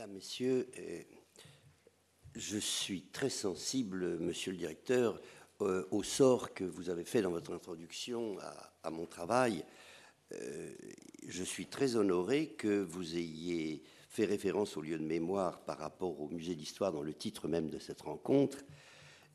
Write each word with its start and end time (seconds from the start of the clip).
Mesdames, 0.00 0.14
Messieurs, 0.14 0.66
euh, 0.78 1.02
je 2.34 2.56
suis 2.56 3.02
très 3.12 3.28
sensible, 3.28 4.18
Monsieur 4.18 4.50
le 4.50 4.56
Directeur, 4.56 5.20
euh, 5.60 5.84
au 5.90 6.02
sort 6.02 6.54
que 6.54 6.64
vous 6.64 6.88
avez 6.88 7.04
fait 7.04 7.20
dans 7.20 7.30
votre 7.30 7.52
introduction 7.52 8.38
à, 8.82 8.90
mon 8.90 9.04
travail. 9.04 9.62
Euh, 10.32 10.72
je 11.28 11.44
suis 11.44 11.66
très 11.66 11.96
honoré 11.96 12.54
que 12.54 12.80
vous 12.80 13.14
ayez 13.14 13.82
fait 14.08 14.24
référence 14.24 14.78
au 14.78 14.80
lieu 14.80 14.96
de 14.96 15.04
mémoire 15.04 15.60
par 15.66 15.76
rapport 15.76 16.18
au 16.18 16.30
musée 16.30 16.54
d'histoire 16.54 16.92
dans 16.92 17.02
le 17.02 17.12
titre 17.12 17.46
même 17.46 17.68
de 17.68 17.78
cette 17.78 18.00
rencontre. 18.00 18.56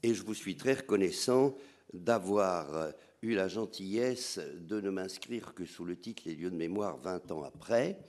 Et 0.01 0.15
je 0.15 0.23
vous 0.23 0.33
suis 0.33 0.57
très 0.57 0.73
reconnaissant 0.73 1.55
d'avoir 1.93 2.91
eu 3.21 3.35
la 3.35 3.47
gentillesse 3.47 4.39
de 4.39 4.81
ne 4.81 4.89
m'inscrire 4.89 5.53
que 5.53 5.65
sous 5.65 5.85
le 5.85 5.95
titre 5.95 6.23
Les 6.25 6.33
lieux 6.33 6.49
de 6.49 6.55
mémoire 6.55 6.97
20 6.97 7.31
ans 7.31 7.43
après, 7.43 7.99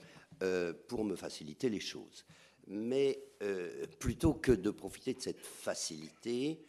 pour 0.88 1.04
me 1.04 1.16
faciliter 1.16 1.68
les 1.68 1.80
choses. 1.80 2.25
Mais 2.66 3.22
euh, 3.42 3.86
plutôt 3.98 4.34
que 4.34 4.52
de 4.52 4.70
profiter 4.70 5.14
de 5.14 5.20
cette 5.20 5.40
facilité, 5.40 6.64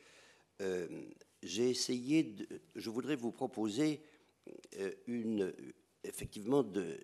euh, 0.62 0.88
j'ai 1.42 1.70
essayé 1.70 2.24
de, 2.24 2.48
je 2.76 2.90
voudrais 2.90 3.16
vous 3.16 3.32
proposer 3.32 4.02
une, 5.08 5.54
effectivement 6.04 6.64
de, 6.64 6.98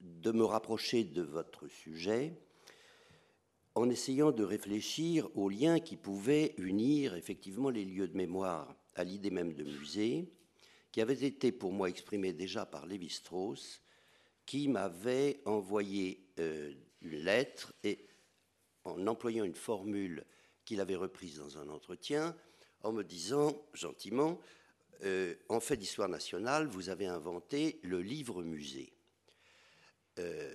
me 0.00 0.44
rapprocher 0.44 1.04
de 1.04 1.22
votre 1.22 1.68
sujet 1.68 2.32
en 3.74 3.90
essayant 3.90 4.30
de 4.30 4.44
réfléchir 4.44 5.28
aux 5.36 5.48
liens 5.48 5.80
qui 5.80 5.96
pouvaient 5.96 6.54
unir 6.58 7.16
effectivement 7.16 7.70
les 7.70 7.84
lieux 7.84 8.06
de 8.06 8.16
mémoire 8.16 8.76
à 8.94 9.02
l'idée 9.02 9.30
même 9.30 9.54
de 9.54 9.64
musée, 9.64 10.32
qui 10.92 11.00
avait 11.00 11.24
été 11.24 11.50
pour 11.50 11.72
moi 11.72 11.88
exprimé 11.88 12.32
déjà 12.32 12.64
par 12.64 12.86
Lévi-Strauss, 12.86 13.82
qui 14.46 14.68
m'avait 14.68 15.40
envoyé 15.44 16.20
euh, 16.38 16.72
une 17.02 17.18
lettre 17.18 17.72
et 17.82 18.06
en 18.84 19.06
employant 19.06 19.44
une 19.44 19.54
formule 19.54 20.24
qu'il 20.64 20.80
avait 20.80 20.96
reprise 20.96 21.38
dans 21.38 21.58
un 21.58 21.68
entretien, 21.68 22.36
en 22.82 22.92
me 22.92 23.02
disant 23.02 23.56
gentiment, 23.72 24.40
euh, 25.02 25.34
en 25.48 25.60
fait 25.60 25.76
d'histoire 25.76 26.08
nationale, 26.08 26.66
vous 26.66 26.88
avez 26.88 27.06
inventé 27.06 27.80
le 27.82 28.00
livre-musée. 28.00 28.92
Euh, 30.18 30.54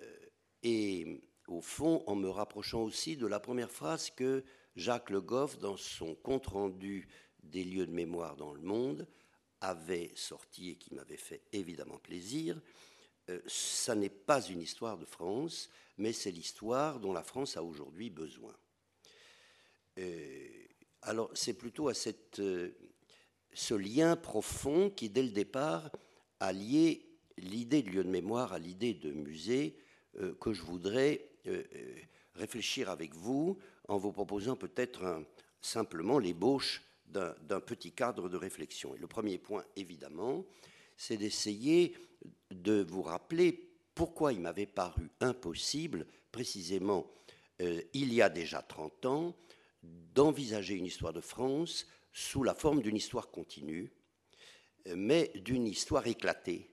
et 0.63 1.21
au 1.47 1.61
fond, 1.61 2.03
en 2.08 2.16
me 2.16 2.30
rapprochant 2.30 2.83
aussi 2.83 3.17
de 3.17 3.27
la 3.27 3.39
première 3.39 3.71
phrase 3.71 4.09
que 4.11 4.43
Jacques 4.75 5.09
Le 5.09 5.21
Goff, 5.21 5.58
dans 5.58 5.77
son 5.77 6.16
compte-rendu 6.16 7.08
des 7.43 7.64
lieux 7.64 7.86
de 7.86 7.91
mémoire 7.91 8.36
dans 8.36 8.53
le 8.53 8.61
monde, 8.61 9.08
avait 9.61 10.11
sorti 10.16 10.69
et 10.69 10.75
qui 10.75 10.93
m'avait 10.93 11.17
fait 11.17 11.41
évidemment 11.52 11.97
plaisir, 11.97 12.61
euh, 13.30 13.39
ça 13.47 13.95
n'est 13.95 14.09
pas 14.09 14.41
une 14.41 14.61
histoire 14.61 14.97
de 14.97 15.05
France, 15.05 15.69
mais 16.00 16.14
c'est 16.14 16.31
l'histoire 16.31 17.00
dont 17.00 17.14
la 17.14 17.23
France 17.23 17.58
a 17.58 17.64
aujourd'hui 17.64 18.09
besoin. 18.09 18.55
Euh, 20.00 20.47
alors 21.02 21.30
c'est 21.33 21.53
plutôt 21.53 21.89
à 21.89 21.94
euh, 22.39 22.69
ce 23.53 23.73
lien 23.73 24.16
profond 24.16 24.89
qui, 24.89 25.09
dès 25.09 25.23
le 25.23 25.30
départ, 25.30 25.92
a 26.39 26.52
lié 26.52 27.05
l'idée 27.38 27.83
de 27.83 27.89
lieu 27.92 28.03
de 28.03 28.09
mémoire 28.09 28.53
à 28.53 28.59
l'idée 28.59 28.94
de 28.94 29.11
musée 29.11 29.77
que 30.42 30.52
je 30.52 30.64
voudrais 30.64 31.30
réfléchir 32.36 32.89
avec 32.89 33.14
vous 33.14 33.58
en 33.88 33.97
vous 33.97 34.11
proposant 34.11 34.55
peut-être 34.55 35.23
simplement 35.61 36.20
l'ébauche 36.20 36.83
d'un 37.05 37.59
petit 37.59 37.92
cadre 37.92 38.30
de 38.30 38.38
réflexion. 38.38 38.95
Et 38.95 39.00
le 39.00 39.08
premier 39.08 39.38
point, 39.38 39.64
évidemment, 39.75 40.45
c'est 40.95 41.17
d'essayer 41.17 41.95
de 42.52 42.86
vous 42.88 43.02
rappeler 43.02 43.69
pourquoi 44.00 44.31
il 44.31 44.39
m'avait 44.39 44.66
paru 44.66 45.11
impossible, 45.19 46.08
précisément 46.31 47.11
euh, 47.59 47.81
il 47.92 48.14
y 48.14 48.22
a 48.22 48.30
déjà 48.30 48.61
30 48.61 49.05
ans, 49.08 49.36
d'envisager 49.83 50.75
une 50.75 50.86
histoire 50.86 51.11
de 51.11 51.19
France 51.19 51.86
sous 52.14 52.44
la 52.44 52.53
forme 52.53 52.81
d'une 52.81 52.95
histoire 52.95 53.30
continue, 53.30 53.92
mais 54.95 55.33
d'une 55.36 55.67
histoire 55.67 56.08
éclatée 56.08 56.71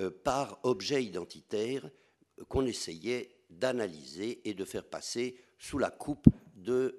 euh, 0.00 0.10
par 0.10 0.60
objet 0.62 1.02
identitaire 1.02 1.90
qu'on 2.50 2.66
essayait 2.66 3.38
d'analyser 3.48 4.46
et 4.46 4.52
de 4.52 4.66
faire 4.66 4.84
passer 4.84 5.40
sous 5.56 5.78
la 5.78 5.90
coupe 5.90 6.26
euh, 6.68 6.92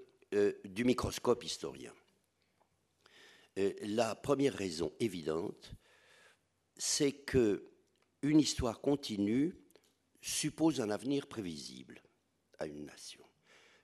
du 0.66 0.86
microscope 0.86 1.44
historien. 1.44 1.94
Euh, 3.60 3.74
la 3.84 4.16
première 4.16 4.56
raison 4.56 4.92
évidente, 5.00 5.74
c'est 6.78 7.12
que 7.12 7.71
une 8.22 8.40
histoire 8.40 8.82
continue 8.82 9.56
suppose 10.22 10.82
un 10.82 10.90
avenir 10.90 11.28
prévisible 11.28 12.02
à 12.60 12.68
une 12.68 12.86
nation, 12.86 13.24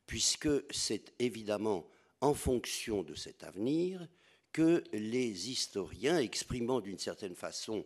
puisque 0.05 0.49
c'est 0.71 1.13
évidemment 1.19 1.89
en 2.21 2.33
fonction 2.33 3.03
de 3.03 3.15
cet 3.15 3.43
avenir 3.43 4.07
que 4.51 4.83
les 4.93 5.49
historiens, 5.49 6.19
exprimant 6.19 6.79
d'une 6.79 6.99
certaine 6.99 7.35
façon 7.35 7.85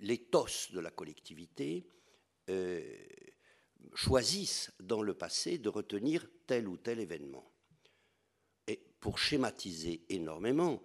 l'éthos 0.00 0.72
de 0.72 0.80
la 0.80 0.90
collectivité, 0.90 1.86
euh, 2.50 2.82
choisissent 3.94 4.72
dans 4.80 5.02
le 5.02 5.14
passé 5.14 5.58
de 5.58 5.68
retenir 5.68 6.26
tel 6.46 6.68
ou 6.68 6.76
tel 6.76 7.00
événement. 7.00 7.48
Pour 9.00 9.18
schématiser 9.18 10.04
énormément, 10.10 10.80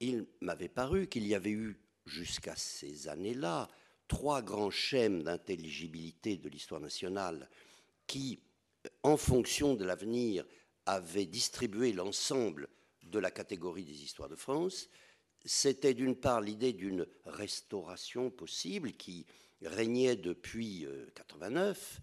il 0.00 0.26
m'avait 0.40 0.70
paru 0.70 1.08
qu'il 1.08 1.26
y 1.26 1.34
avait 1.34 1.50
eu 1.50 1.83
jusqu'à 2.06 2.56
ces 2.56 3.08
années-là 3.08 3.68
trois 4.08 4.42
grands 4.42 4.70
schèmes 4.70 5.22
d'intelligibilité 5.22 6.36
de 6.36 6.48
l'histoire 6.48 6.80
nationale 6.80 7.48
qui, 8.06 8.40
en 9.02 9.16
fonction 9.16 9.74
de 9.74 9.84
l'avenir, 9.84 10.44
avaient 10.86 11.26
distribué 11.26 11.92
l'ensemble 11.92 12.68
de 13.02 13.18
la 13.18 13.30
catégorie 13.30 13.84
des 13.84 14.02
histoires 14.02 14.28
de 14.28 14.36
France. 14.36 14.88
C'était 15.44 15.94
d'une 15.94 16.16
part 16.16 16.40
l'idée 16.40 16.72
d'une 16.72 17.06
restauration 17.24 18.30
possible 18.30 18.92
qui 18.92 19.26
régnait 19.62 20.16
depuis 20.16 20.86
89, 21.14 21.96
euh, 21.96 22.02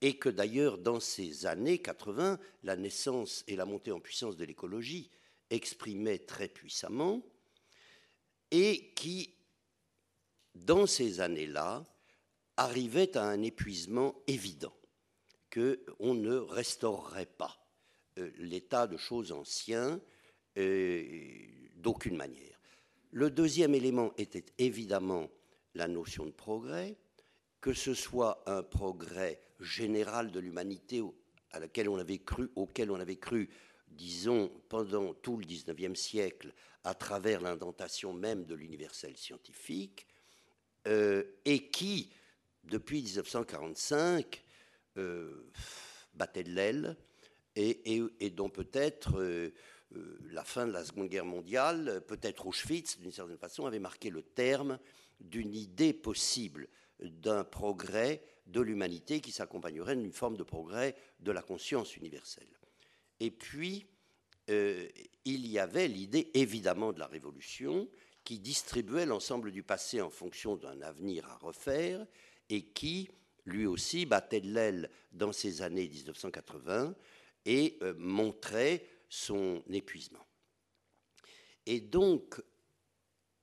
et 0.00 0.16
que 0.16 0.28
d'ailleurs 0.28 0.78
dans 0.78 1.00
ces 1.00 1.46
années 1.46 1.78
80, 1.78 2.38
la 2.62 2.76
naissance 2.76 3.44
et 3.48 3.56
la 3.56 3.64
montée 3.64 3.90
en 3.90 4.00
puissance 4.00 4.36
de 4.36 4.44
l'écologie 4.44 5.10
exprimaient 5.50 6.18
très 6.18 6.48
puissamment, 6.48 7.22
et 8.50 8.92
qui, 8.94 9.34
dans 10.64 10.86
ces 10.86 11.20
années-là, 11.20 11.84
arrivait 12.56 13.16
à 13.16 13.24
un 13.24 13.42
épuisement 13.42 14.16
évident, 14.26 14.74
qu'on 15.52 16.14
ne 16.14 16.36
restaurerait 16.36 17.26
pas 17.26 17.56
euh, 18.18 18.30
l'état 18.38 18.86
de 18.86 18.96
choses 18.96 19.32
anciens 19.32 20.00
euh, 20.58 21.02
d'aucune 21.76 22.16
manière. 22.16 22.60
Le 23.10 23.30
deuxième 23.30 23.74
élément 23.74 24.12
était 24.18 24.44
évidemment 24.58 25.30
la 25.74 25.88
notion 25.88 26.26
de 26.26 26.32
progrès, 26.32 26.96
que 27.60 27.72
ce 27.72 27.94
soit 27.94 28.42
un 28.46 28.62
progrès 28.62 29.40
général 29.60 30.30
de 30.30 30.40
l'humanité 30.40 31.02
à 31.52 31.60
laquelle 31.60 31.88
on 31.88 31.96
avait 31.96 32.18
cru, 32.18 32.50
auquel 32.56 32.90
on 32.90 33.00
avait 33.00 33.16
cru, 33.16 33.48
disons, 33.88 34.50
pendant 34.68 35.14
tout 35.14 35.36
le 35.36 35.46
XIXe 35.46 35.98
siècle, 35.98 36.52
à 36.84 36.94
travers 36.94 37.40
l'indentation 37.40 38.12
même 38.12 38.44
de 38.44 38.54
l'universel 38.54 39.16
scientifique, 39.16 40.06
euh, 40.86 41.24
et 41.44 41.68
qui, 41.68 42.10
depuis 42.64 43.02
1945, 43.02 44.42
euh, 44.96 45.50
battait 46.14 46.44
de 46.44 46.50
l'aile, 46.50 46.96
et, 47.56 48.30
dont 48.30 48.50
peut-être 48.50 49.20
euh, 49.20 49.52
la 50.30 50.44
fin 50.44 50.66
de 50.66 50.72
la 50.72 50.84
Seconde 50.84 51.08
Guerre 51.08 51.24
mondiale, 51.24 52.04
peut-être 52.06 52.46
Auschwitz, 52.46 53.00
d'une 53.00 53.10
certaine 53.10 53.36
façon, 53.36 53.66
avait 53.66 53.80
marqué 53.80 54.10
le 54.10 54.22
terme 54.22 54.78
d'une 55.18 55.52
idée 55.52 55.92
possible 55.92 56.68
d'un 57.00 57.42
progrès 57.42 58.22
de 58.46 58.60
l'humanité 58.60 59.20
qui 59.20 59.32
s'accompagnerait 59.32 59.96
d'une 59.96 60.12
forme 60.12 60.36
de 60.36 60.44
progrès 60.44 60.94
de 61.18 61.32
la 61.32 61.42
conscience 61.42 61.96
universelle. 61.96 62.46
Et 63.18 63.32
puis, 63.32 63.86
il 64.46 65.46
y 65.46 65.58
avait 65.58 65.88
l'idée 65.88 66.30
évidemment 66.34 66.92
de 66.92 67.00
la 67.00 67.06
révolution 67.08 67.88
qui 68.28 68.40
distribuait 68.40 69.06
l'ensemble 69.06 69.50
du 69.50 69.62
passé 69.62 70.02
en 70.02 70.10
fonction 70.10 70.54
d'un 70.54 70.82
avenir 70.82 71.26
à 71.30 71.38
refaire 71.38 72.06
et 72.50 72.60
qui, 72.60 73.08
lui 73.46 73.64
aussi, 73.64 74.04
battait 74.04 74.42
de 74.42 74.52
l'aile 74.52 74.90
dans 75.12 75.32
ces 75.32 75.62
années 75.62 75.88
1980 75.88 76.94
et 77.46 77.78
euh, 77.80 77.94
montrait 77.96 78.84
son 79.08 79.62
épuisement. 79.70 80.26
Et 81.64 81.80
donc, 81.80 82.42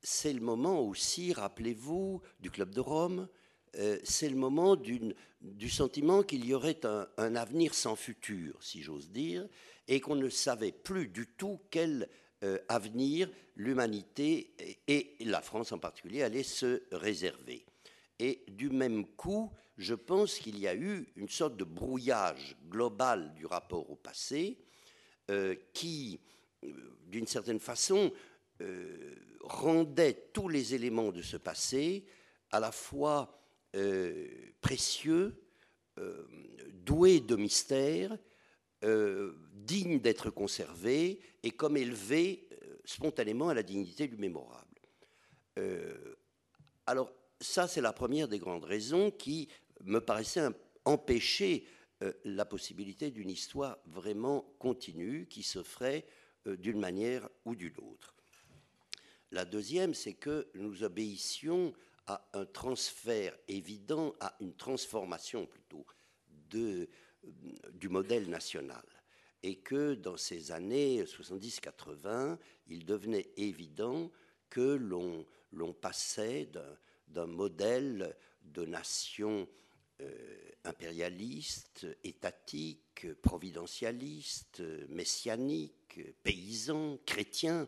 c'est 0.03 0.33
le 0.33 0.41
moment 0.41 0.79
aussi, 0.81 1.33
rappelez-vous, 1.33 2.21
du 2.39 2.51
Club 2.51 2.69
de 2.69 2.81
Rome, 2.81 3.27
euh, 3.77 3.97
c'est 4.03 4.29
le 4.29 4.35
moment 4.35 4.75
du 4.75 5.69
sentiment 5.71 6.21
qu'il 6.21 6.45
y 6.45 6.53
aurait 6.53 6.81
un, 6.85 7.35
avenir 7.35 7.73
sans 7.73 7.95
futur, 7.95 8.61
si 8.61 8.83
j'ose 8.83 9.09
dire, 9.09 9.47
et 9.87 9.99
qu'on 9.99 10.15
ne 10.15 10.29
savait 10.29 10.71
plus 10.71 11.07
du 11.07 11.25
tout 11.25 11.59
quel 11.71 12.07
euh, 12.43 12.57
avenir 12.67 13.29
l'humanité 13.55 14.53
et, 14.89 15.15
la 15.21 15.41
France 15.41 15.71
en 15.71 15.79
particulier 15.79 16.21
allaient 16.21 16.43
se 16.43 16.83
réserver. 16.91 17.65
Et 18.19 18.43
du 18.49 18.69
même 18.69 19.05
coup, 19.05 19.53
je 19.77 19.95
pense 19.95 20.37
qu'il 20.39 20.59
y 20.59 20.67
a 20.67 20.75
eu 20.75 21.07
une 21.15 21.29
sorte 21.29 21.55
de 21.55 21.63
brouillage 21.63 22.57
global 22.69 23.33
du 23.35 23.45
rapport 23.45 23.89
au 23.89 23.95
passé 23.95 24.57
euh, 25.31 25.55
qui, 25.73 26.19
euh, 26.65 26.67
d'une 27.07 27.27
certaine 27.27 27.59
façon, 27.59 28.11
rendait 29.41 30.29
tous 30.31 30.47
les 30.47 30.73
éléments 30.75 31.11
de 31.11 31.21
ce 31.21 31.35
passé 31.35 32.05
à 32.51 32.61
la 32.61 32.71
fois 32.71 33.37
précieux, 34.61 35.43
doués 36.71 37.19
de 37.19 37.35
mystère, 37.35 38.17
dignes 38.81 39.99
d'être 39.99 40.29
conservés 40.29 41.19
et 41.43 41.51
comme 41.51 41.77
élevés 41.77 42.47
spontanément 42.83 43.49
à 43.49 43.53
la 43.53 43.63
dignité 43.63 44.07
du 44.07 44.17
mémorable. 44.17 44.79
alors, 46.85 47.11
ça, 47.41 47.67
c'est 47.67 47.81
la 47.81 47.93
première 47.93 48.27
des 48.27 48.39
grandes 48.39 48.63
raisons 48.63 49.11
qui 49.11 49.49
me 49.83 49.99
paraissait 49.99 50.47
empêcher 50.85 51.65
euh, 52.03 52.13
la 52.25 52.45
possibilité 52.45 53.11
d'une 53.11 53.29
histoire 53.29 53.77
vraiment 53.85 54.53
continue 54.59 55.27
qui 55.27 55.43
se 55.43 55.63
ferait 55.63 56.05
euh, 56.47 56.57
d'une 56.57 56.79
manière 56.79 57.29
ou 57.45 57.55
d'une 57.55 57.77
autre. 57.77 58.13
La 59.31 59.45
deuxième, 59.45 59.93
c'est 59.93 60.13
que 60.13 60.49
nous 60.55 60.83
obéissions 60.83 61.73
à 62.07 62.27
un 62.33 62.45
transfert 62.45 63.35
évident, 63.47 64.13
à 64.19 64.35
une 64.39 64.55
transformation 64.55 65.45
plutôt 65.45 65.85
de, 66.49 66.59
euh, 66.59 66.87
du 67.73 67.89
modèle 67.89 68.29
national. 68.29 68.83
Et 69.43 69.57
que 69.57 69.93
dans 69.93 70.17
ces 70.17 70.51
années 70.51 71.03
70-80, 71.03 72.37
il 72.67 72.85
devenait 72.85 73.29
évident 73.37 74.11
que 74.49 74.75
l'on 75.51 75.73
passait 75.73 76.49
d'un 77.07 77.27
modèle 77.27 78.15
de 78.41 78.65
nation 78.65 79.47
euh, 80.01 80.51
impérialiste, 80.63 81.87
étatique, 82.03 83.07
providentialiste, 83.21 84.61
messianique, 84.89 85.99
paysan, 86.23 86.97
chrétien, 87.05 87.67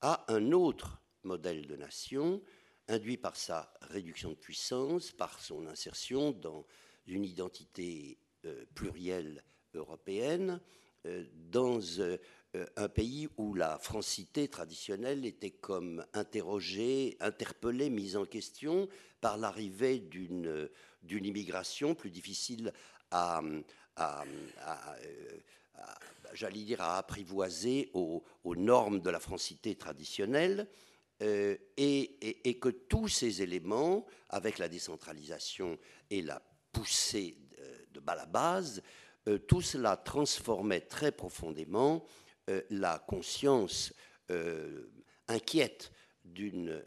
à 0.00 0.24
un 0.32 0.52
autre 0.52 1.02
modèle 1.24 1.66
de 1.66 1.76
nation, 1.76 2.40
induit 2.86 3.16
par 3.16 3.36
sa 3.36 3.72
réduction 3.82 4.30
de 4.30 4.36
puissance, 4.36 5.10
par 5.10 5.40
son 5.40 5.66
insertion 5.66 6.30
dans 6.30 6.64
une 7.06 7.24
identité 7.24 8.18
plurielle 8.74 9.42
européenne, 9.74 10.60
euh, 11.06 11.24
dans 11.50 11.80
un 12.76 12.88
pays 12.88 13.28
où 13.36 13.54
la 13.54 13.78
francité 13.78 14.48
traditionnelle 14.48 15.26
était 15.26 15.50
comme 15.50 16.04
interrogée, 16.14 17.16
interpellée, 17.20 17.90
mise 17.90 18.16
en 18.16 18.24
question 18.24 18.88
par 19.20 19.36
l'arrivée 19.36 19.98
d'une 19.98 20.68
immigration 21.04 21.94
plus 21.94 22.10
difficile 22.10 22.72
à, 23.10 23.42
j'allais 26.32 26.62
dire, 26.62 26.80
à 26.80 26.98
apprivoiser 26.98 27.90
aux, 27.92 28.22
normes 28.56 29.00
de 29.00 29.10
la 29.10 29.20
francité 29.20 29.74
traditionnelle, 29.74 30.68
euh, 31.20 31.56
et, 31.76 32.58
que 32.60 32.68
tous 32.68 33.08
ces 33.08 33.42
éléments, 33.42 34.06
avec 34.28 34.58
la 34.58 34.68
décentralisation 34.68 35.78
et 36.10 36.22
la 36.22 36.40
poussée 36.72 37.36
de, 37.98 38.04
bas 38.04 38.12
à 38.12 38.16
la 38.16 38.26
base, 38.26 38.82
euh, 39.28 39.38
tout 39.38 39.60
cela 39.60 39.96
transformait 39.96 40.80
très 40.80 41.12
profondément 41.12 42.04
euh, 42.48 42.62
la 42.70 42.98
conscience 42.98 43.92
inquiète 45.26 45.90
d'une 46.22 46.82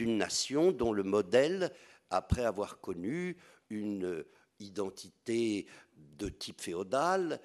nation 0.00 0.70
dont 0.70 0.92
le 0.92 1.02
modèle 1.02 1.72
après 2.10 2.44
avoir 2.44 2.80
connu 2.80 3.36
une 3.70 4.24
identité 4.60 5.66
de 5.96 6.28
type 6.28 6.60
féodal, 6.60 7.40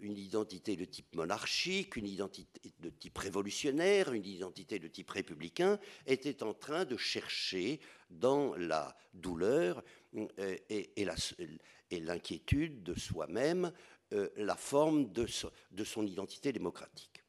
une 0.00 0.16
identité 0.16 0.76
de 0.76 0.84
type 0.84 1.14
monarchique, 1.16 1.96
une 1.96 2.06
identité 2.06 2.72
de 2.78 2.90
type 2.90 3.18
révolutionnaire, 3.18 4.12
une 4.12 4.24
identité 4.24 4.78
de 4.78 4.88
type 4.88 5.10
républicain, 5.10 5.78
était 6.06 6.42
en 6.42 6.54
train 6.54 6.84
de 6.84 6.96
chercher 6.96 7.80
dans 8.10 8.54
la 8.56 8.96
douleur 9.14 9.82
euh, 10.16 10.56
et, 10.70 11.04
l'inquiétude 12.00 12.82
de 12.82 12.94
soi-même 12.94 13.70
euh, 14.12 14.28
la 14.36 14.56
forme 14.56 15.12
de, 15.12 15.26
son 15.26 16.06
identité 16.06 16.52
démocratique. 16.52 17.22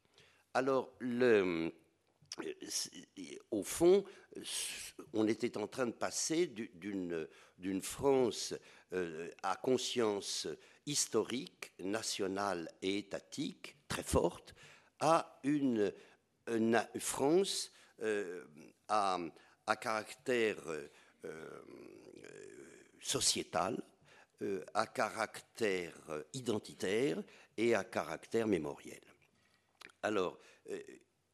Alors, 0.54 0.92
au 3.50 3.62
fond, 3.62 4.04
on 5.12 5.28
était 5.28 5.56
en 5.58 5.66
train 5.66 5.86
de 5.86 5.92
passer 5.92 6.46
d'une 6.46 7.82
France 7.82 8.54
euh, 8.92 9.30
à 9.42 9.56
conscience 9.56 10.48
historique, 10.86 11.72
nationale 11.78 12.68
et 12.82 12.98
étatique 12.98 13.76
très 13.86 14.02
forte 14.02 14.54
à 15.00 15.40
une, 15.44 15.92
France 16.98 17.70
à, 18.88 19.18
caractère 19.80 20.62
euh, 22.98 23.04
sociétal, 23.04 23.80
à 24.72 24.86
caractère 24.86 25.94
identitaire 26.32 27.20
et 27.56 27.74
à 27.74 27.82
caractère 27.82 28.46
mémoriel. 28.46 29.00
Alors, 30.04 30.38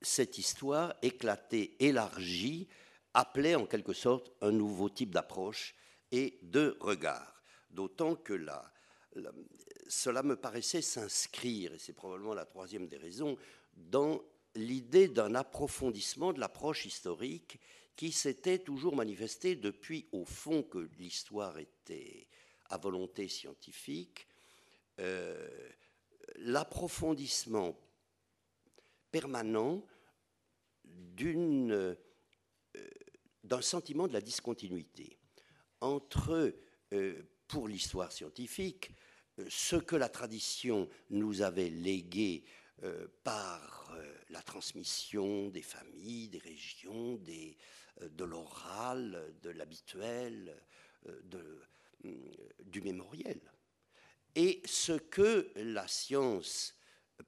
cette 0.00 0.38
histoire 0.38 0.94
éclatée, 1.02 1.76
élargie, 1.84 2.66
appelait 3.12 3.56
en 3.56 3.66
quelque 3.66 3.93
sorte 3.93 4.32
un 4.40 4.52
nouveau 4.52 4.88
type 4.88 5.11
d'approche 5.11 5.75
et 6.12 6.38
de 6.43 6.78
regard. 6.81 7.43
D'autant 7.69 8.17
que 8.17 8.40
cela 9.88 10.22
me 10.22 10.37
paraissait 10.37 10.81
s'inscrire, 10.81 11.75
et 11.75 11.78
c'est 11.78 11.93
probablement 11.93 12.34
la 12.34 12.46
troisième 12.46 12.88
des 12.88 12.96
raisons, 12.96 13.37
dans 13.75 14.22
l'idée 14.54 15.08
d'un 15.08 15.34
approfondissement 15.34 16.32
de 16.32 16.40
l'approche 16.40 16.86
historique 16.86 17.58
qui 17.96 18.12
s'était 18.12 18.58
toujours 18.58 18.96
manifestée 18.96 19.56
depuis, 19.56 20.06
au 20.12 20.24
fond, 20.24 20.62
que 20.62 20.88
l'histoire 20.98 21.58
était 21.58 22.26
à 22.70 22.78
volonté 22.78 23.28
scientifique, 23.28 24.26
euh, 25.00 25.48
l'approfondissement 26.36 27.78
permanent 29.10 29.84
euh, 31.20 31.94
d'un 33.44 33.60
sentiment 33.60 34.08
de 34.08 34.12
la 34.12 34.20
discontinuité 34.20 35.18
entre, 35.80 36.54
euh, 36.92 37.22
pour 37.46 37.68
l'histoire 37.68 38.10
scientifique, 38.10 38.90
ce 39.48 39.76
que 39.76 39.96
la 39.96 40.08
tradition 40.08 40.88
nous 41.10 41.43
avait 41.43 41.70
légué 41.70 42.44
par 43.22 43.96
la 44.31 44.43
transmission 44.43 45.48
des 45.48 45.62
familles, 45.62 46.28
des 46.28 46.38
régions, 46.38 47.16
des, 47.16 47.56
de 48.00 48.24
l'oral, 48.24 49.34
de 49.43 49.50
l'habituel, 49.50 50.54
du 52.64 52.81
mémoriel, 52.82 53.40
et 54.34 54.60
ce 54.64 54.93
que 54.93 55.50
la 55.56 55.86
science, 55.86 56.74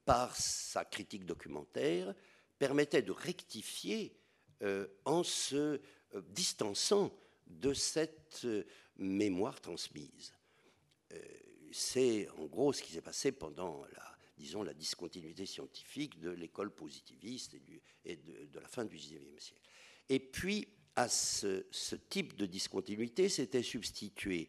par 0.04 0.34
sa 0.36 0.84
critique 0.84 1.24
documentaire, 1.24 2.14
permettait 2.58 3.02
de 3.02 3.12
rectifier 3.12 4.18
euh, 4.62 4.86
en 5.04 5.22
se 5.22 5.56
euh, 5.56 5.80
distançant 6.30 7.16
de 7.46 7.74
cette 7.74 8.40
euh, 8.44 8.64
mémoire 8.96 9.60
transmise. 9.60 10.32
C'est 11.72 12.28
en 12.38 12.46
gros 12.46 12.72
ce 12.72 12.82
qui 12.82 12.92
s'est 12.92 13.00
passé 13.02 13.32
pendant 13.32 13.84
la, 13.84 14.15
disons, 14.36 14.62
la 14.62 14.74
discontinuité 14.74 15.46
scientifique 15.46 16.18
de 16.20 16.30
l'école 16.30 16.70
positiviste 16.70 17.56
et, 18.04 18.16
de, 18.16 18.60
la 18.60 18.68
fin 18.68 18.84
du 18.84 18.96
XIXe 18.96 19.42
siècle. 19.42 19.68
Et 20.08 20.20
puis, 20.20 20.68
à 20.94 21.08
ce, 21.08 21.64
type 22.08 22.36
de 22.36 22.46
discontinuité 22.46 23.28
s'était 23.28 23.62
substitué 23.62 24.48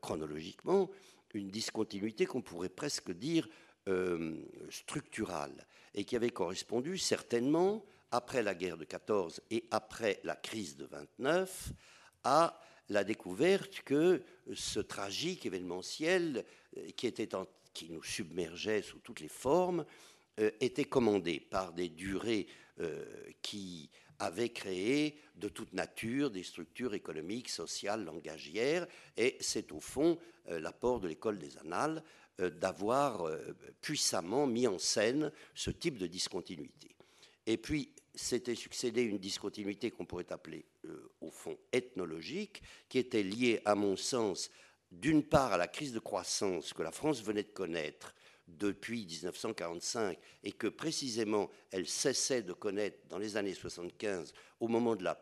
chronologiquement 0.00 0.90
une 1.34 1.50
discontinuité 1.50 2.26
qu'on 2.26 2.42
pourrait 2.42 2.68
presque 2.68 3.12
dire 3.12 3.48
euh, 3.88 4.34
structurale 4.70 5.66
et 5.94 6.04
qui 6.04 6.16
avait 6.16 6.30
correspondu 6.30 6.98
certainement, 6.98 7.84
après 8.10 8.42
la 8.42 8.54
guerre 8.54 8.78
de 8.78 8.84
14 8.84 9.42
et 9.50 9.66
après 9.70 10.20
la 10.24 10.36
crise 10.36 10.76
de 10.76 10.86
29, 10.86 11.72
à 12.24 12.60
la 12.88 13.04
découverte 13.04 13.82
que 13.82 14.22
ce 14.54 14.80
tragique 14.80 15.46
événementiel 15.46 16.44
euh, 16.76 16.88
qui, 16.96 17.06
était 17.06 17.34
qui 17.76 17.90
nous 17.90 18.02
submergeait 18.02 18.82
sous 18.82 18.98
toutes 18.98 19.20
les 19.20 19.28
formes 19.28 19.84
euh, 20.40 20.50
était 20.60 20.84
commandé 20.84 21.40
par 21.40 21.72
des 21.72 21.88
durées 21.88 22.46
qui 23.40 23.88
avaient 24.18 24.50
créé 24.50 25.18
de 25.36 25.48
toute 25.48 25.72
nature 25.72 26.30
des 26.30 26.42
structures 26.42 26.92
économiques, 26.92 27.48
sociales, 27.48 28.04
langagières, 28.04 28.86
et 29.16 29.38
c'est 29.40 29.72
au 29.72 29.80
fond 29.80 30.18
l'apport 30.46 31.00
de 31.00 31.08
l'école 31.08 31.38
des 31.38 31.56
annales 31.56 32.02
euh, 32.42 32.50
d'avoir 32.50 33.22
euh, 33.22 33.38
puissamment 33.80 34.46
mis 34.46 34.66
en 34.66 34.78
scène 34.78 35.32
ce 35.54 35.70
type 35.70 35.96
de 35.96 36.06
discontinuité. 36.06 36.94
Et 37.46 37.56
puis, 37.56 37.94
s'était 38.14 38.54
succédé 38.54 39.02
une 39.02 39.16
discontinuité 39.16 39.90
qu'on 39.90 40.04
pourrait 40.04 40.30
appeler 40.30 40.66
au 41.22 41.30
fond 41.30 41.56
ethnologique, 41.72 42.62
qui 42.90 42.98
était 42.98 43.22
liée, 43.22 43.60
à 43.64 43.74
mon 43.74 43.96
sens, 43.96 44.50
d'une 44.90 45.22
part 45.22 45.52
à 45.52 45.56
la 45.56 45.68
crise 45.68 45.92
de 45.92 45.98
croissance 45.98 46.72
que 46.72 46.82
la 46.82 46.92
France 46.92 47.22
venait 47.22 47.42
de 47.42 47.48
connaître 47.48 48.14
depuis 48.46 49.06
1945 49.06 50.18
et 50.44 50.52
que 50.52 50.68
précisément 50.68 51.50
elle 51.70 51.88
cessait 51.88 52.42
de 52.42 52.52
connaître 52.52 52.98
dans 53.08 53.18
les 53.18 53.36
années 53.36 53.54
75 53.54 54.32
au 54.60 54.68
moment 54.68 54.96
de 54.96 55.04
la 55.04 55.20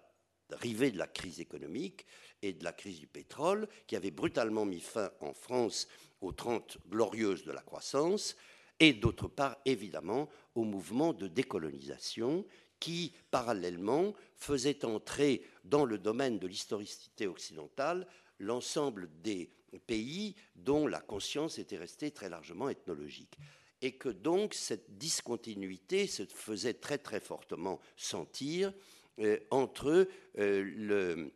arrivée 0.53 0.91
de 0.91 0.99
la 0.99 1.07
crise 1.07 1.41
économique 1.41 2.07
et 2.43 2.53
de 2.53 2.65
la 2.65 2.73
crise 2.73 3.01
du 3.01 3.07
pétrole 3.07 3.67
qui 3.87 3.97
avait 3.97 4.11
brutalement 4.11 4.65
mis 4.65 4.81
fin 4.81 5.11
en 5.21 5.33
France 5.33 5.89
aux 6.21 6.33
30 6.33 6.79
glorieuses 6.89 7.45
de 7.45 7.53
la 7.53 7.63
croissance 7.63 8.37
et 8.81 8.93
d'autre 8.93 9.29
part 9.29 9.57
évidemment 9.65 10.29
au 10.55 10.65
mouvement 10.65 11.13
de 11.13 11.27
décolonisation 11.27 12.45
qui 12.79 13.15
parallèlement 13.31 14.13
faisait 14.37 14.85
entrer 14.85 15.43
dans 15.65 15.85
le 15.85 15.99
domaine 15.99 16.39
de 16.39 16.47
l'historicité 16.47 17.27
occidentale 17.27 18.07
l'ensemble 18.39 19.09
des 19.23 19.51
pays 19.87 20.35
dont 20.55 20.87
la 20.87 21.01
conscience 21.01 21.59
était 21.59 21.77
restée 21.77 22.11
très 22.11 22.29
largement 22.29 22.69
ethnologique. 22.69 23.37
Et 23.83 23.93
que 23.93 24.09
donc 24.09 24.55
cette 24.55 24.97
discontinuité 24.97 26.07
se 26.07 26.25
faisait 26.25 26.75
très 26.75 26.99
très 26.99 27.21
fortement 27.21 27.81
sentir 27.97 28.73
euh, 29.21 29.39
entre 29.51 29.89
euh, 29.91 30.09
euh, 30.39 31.31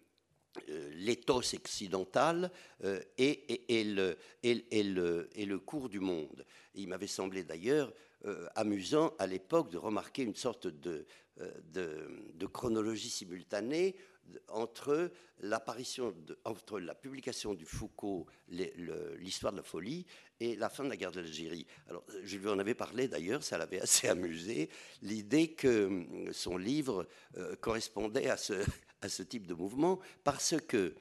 l'éthos 0.94 1.54
occidental 1.54 2.50
et, 3.16 3.78
et, 3.80 3.84
le, 3.84 5.58
cours 5.58 5.88
du 5.88 6.00
monde. 6.00 6.44
Il 6.74 6.88
m'avait 6.88 7.06
semblé 7.06 7.44
d'ailleurs 7.44 7.92
amusant 8.56 9.14
à 9.20 9.28
l'époque 9.28 9.70
de 9.70 9.78
remarquer 9.78 10.22
une 10.22 10.34
sorte 10.34 10.66
de 10.66 11.06
chronologie 12.52 13.10
simultanée 13.10 13.94
entre 14.48 15.10
entre 16.44 16.80
la 16.80 16.94
publication 16.94 17.54
du 17.54 17.64
Foucault, 17.64 18.26
l'histoire 18.48 19.52
de 19.52 19.58
la 19.58 19.62
folie, 19.62 20.04
et 20.40 20.56
la 20.56 20.68
fin 20.68 20.84
de 20.84 20.88
la 20.88 20.96
guerre 20.96 21.12
d'Algérie. 21.12 21.66
Alors, 21.88 22.04
je 22.22 22.36
lui 22.36 22.48
en 22.48 22.58
avais 22.58 22.74
parlé 22.74 23.08
d'ailleurs, 23.08 23.42
ça 23.42 23.58
l'avait 23.58 23.80
assez 23.82 24.08
amusé, 24.08 24.68
l'idée 25.02 25.52
que 25.52 25.86
hum, 25.86 26.32
son 26.32 26.56
livre 26.56 27.06
euh, 27.36 27.56
correspondait 27.56 28.28
à 28.30 28.36
ce, 28.36 29.22
type 29.22 29.46
de 29.46 29.54
mouvement, 29.54 30.00
parce 30.24 30.56
que, 30.66 30.94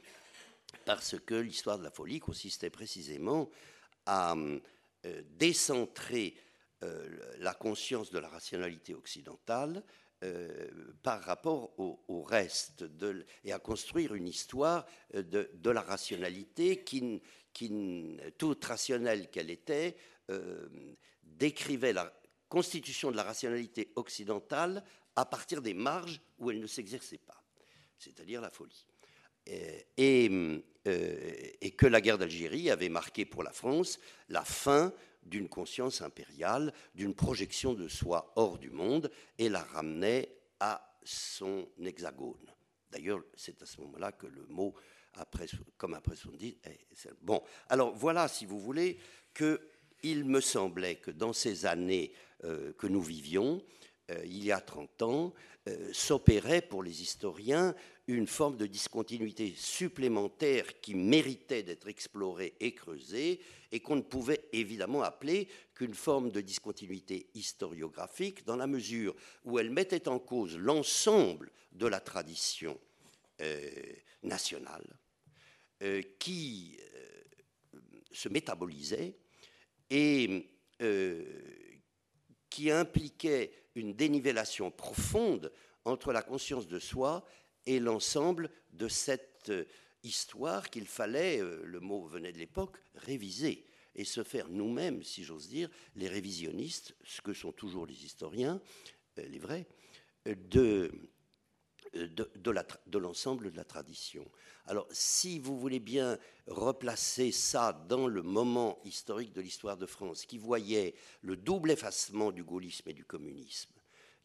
parce 0.86 1.20
que 1.20 1.36
l'histoire 1.36 1.80
de 1.80 1.84
la 1.84 1.92
folie 1.92 2.20
consistait 2.20 2.70
précisément 2.70 3.50
à 4.06 4.36
euh, 4.36 5.24
décentrer 5.38 6.36
euh, 6.84 7.36
la 7.40 7.54
conscience 7.54 8.12
de 8.12 8.20
la 8.20 8.30
rationalité 8.30 8.94
occidentale 8.94 9.84
euh, 10.24 10.68
par 11.04 11.22
rapport 11.22 11.80
au, 11.80 12.24
reste 12.24 12.84
et 13.44 13.54
à 13.54 13.60
construire 13.60 14.16
une 14.16 14.28
histoire 14.28 14.88
euh, 15.14 15.22
de, 15.22 15.70
la 15.70 15.82
rationalité 15.82 16.84
qui, 16.84 17.22
toute 18.40 18.66
rationnelle 18.66 19.30
qu'elle 19.30 19.52
était, 19.52 19.96
euh, 20.32 20.68
décrivait 21.22 21.94
la 21.94 22.12
constitution 22.50 23.12
de 23.12 23.16
la 23.16 23.22
rationalité 23.22 23.92
occidentale 23.96 24.84
à 25.16 25.26
partir 25.26 25.62
des 25.62 25.76
marges 25.76 26.20
où 26.40 26.50
elle 26.50 26.62
ne 26.62 26.68
s'exerçait 26.68 27.20
pas, 27.20 27.44
c'est-à-dire 28.00 28.42
la 28.42 28.50
folie. 28.50 28.88
Et, 29.46 30.64
que 31.78 31.86
la 31.86 32.02
guerre 32.02 32.18
d'Algérie 32.18 32.72
avait 32.72 32.90
marqué 32.90 33.24
pour 33.24 33.44
la 33.44 33.52
France 33.52 34.00
la 34.30 34.44
fin 34.44 34.92
d'une 35.28 35.50
conscience 35.50 36.02
impériale, 36.02 36.74
d'une 36.96 37.14
projection 37.14 37.74
de 37.74 37.88
soi 37.88 38.34
hors 38.36 38.58
du 38.58 38.70
monde, 38.70 39.12
et 39.38 39.50
la 39.50 39.64
ramenait 39.64 40.30
à 40.60 40.98
son 41.04 41.68
hexagone. 41.84 42.54
D'ailleurs, 42.92 43.22
c'est 43.36 43.62
à 43.62 43.66
ce 43.66 43.82
moment-là 43.82 44.12
que 44.12 44.28
le 44.28 44.46
mot, 44.48 44.74
comme 45.78 45.94
après 45.94 46.16
son 46.16 46.32
dit, 46.32 46.58
est, 46.64 47.10
bon. 47.22 47.42
Alors 47.70 47.94
voilà, 47.94 48.28
si 48.28 48.46
vous 48.46 48.60
voulez, 48.60 48.98
que 49.34 49.62
il 50.04 50.26
me 50.26 50.42
semblait 50.42 50.96
que 50.96 51.12
dans 51.12 51.34
ces 51.34 51.66
années 51.66 52.14
euh, 52.44 52.72
que 52.74 52.88
nous 52.88 53.02
vivions, 53.02 53.64
euh, 54.12 54.22
il 54.26 54.44
y 54.44 54.52
a 54.52 54.62
30 54.62 55.02
ans, 55.02 55.34
euh, 55.68 55.90
s'opérait 55.92 56.62
pour 56.62 56.84
les 56.84 57.02
historiens 57.02 57.76
une 58.08 58.28
forme 58.28 58.56
de 58.56 58.66
discontinuité 58.66 59.54
supplémentaire 59.56 60.80
qui 60.80 60.96
méritait 60.96 61.64
d'être 61.64 61.90
explorée 61.90 62.56
et 62.62 62.74
creusée 62.74 63.42
et 63.72 63.82
qu'on 63.82 63.98
ne 63.98 64.02
pouvait 64.02 64.46
évidemment 64.54 65.04
appeler 65.04 65.50
qu'une 65.76 65.94
forme 65.94 66.32
de 66.32 66.40
discontinuité 66.40 67.30
historiographique 67.34 68.46
dans 68.46 68.56
la 68.56 68.68
mesure 68.68 69.14
où 69.44 69.60
elle 69.60 69.72
mettait 69.72 70.08
en 70.08 70.20
cause 70.20 70.58
l'ensemble 70.58 71.52
de 71.74 71.86
la 71.86 72.00
tradition 72.00 72.80
euh, 73.42 73.70
nationale 74.24 74.86
euh, 75.84 76.02
qui 76.18 76.78
se 78.12 78.30
métabolisait 78.30 79.16
et 79.90 80.48
qui 82.50 82.72
impliquait 82.72 83.52
une 83.76 83.94
dénivellation 83.94 84.72
profonde 84.72 85.52
entre 85.86 86.12
la 86.12 86.22
conscience 86.22 86.68
de 86.68 86.80
soi 86.80 87.24
et 87.68 87.80
l'ensemble 87.80 88.50
de 88.74 88.88
cette 88.88 89.50
euh, 89.50 89.66
histoire 90.04 90.70
qu'il 90.70 90.88
fallait, 90.88 91.40
euh, 91.42 91.62
le 91.64 91.80
mot 91.80 92.08
venait 92.08 92.32
de 92.32 92.38
l'époque, 92.40 92.78
réviser 92.96 93.66
et 93.94 94.06
se 94.06 94.24
faire 94.24 94.50
nous-mêmes, 94.50 95.04
si 95.04 95.24
j'ose 95.24 95.50
dire, 95.50 95.70
les 95.96 96.08
révisionnistes, 96.08 96.96
ce 97.04 97.22
que 97.22 97.34
sont 97.34 97.52
toujours 97.52 97.86
les 97.86 98.06
historiens, 98.06 98.62
euh, 99.20 99.28
les 99.28 99.40
vrais, 99.40 99.68
de, 100.26 100.92
de, 101.94 102.30
de 102.36 102.98
l'ensemble 102.98 103.52
de 103.52 103.58
la 103.58 103.64
tradition. 103.64 104.30
Alors, 104.66 104.88
si 104.92 105.40
vous 105.40 105.58
voulez 105.58 105.80
bien 105.80 106.18
replacer 106.48 107.32
ça 107.32 107.74
dans 107.88 108.08
le 108.08 108.22
moment 108.22 108.80
historique 108.84 109.34
de 109.34 109.42
l'histoire 109.42 109.78
de 109.78 109.86
France, 109.86 110.26
qui 110.26 110.38
voyait 110.38 110.96
le 111.22 111.38
double 111.38 111.72
effacement 111.72 112.32
du 112.32 112.44
gaullisme 112.44 112.90
et 112.90 112.94
du 112.94 113.06
communisme, 113.06 113.72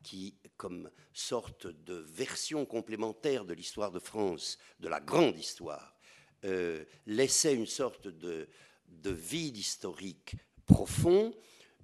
qui, 0.03 0.37
comme 0.57 0.91
sorte 1.13 1.67
de 1.67 1.95
version 1.95 2.65
complémentaire 2.67 3.45
de 3.45 3.55
l'histoire 3.55 3.91
de 3.91 3.99
France, 3.99 4.59
de 4.81 4.89
la 4.89 5.01
grande 5.01 5.39
histoire, 5.39 5.97
euh, 6.45 6.85
laissait 7.07 7.55
une 7.55 7.67
sorte 7.67 8.09
de, 8.09 8.49
vide 9.05 9.57
historique 9.57 10.35
profond. 10.67 11.33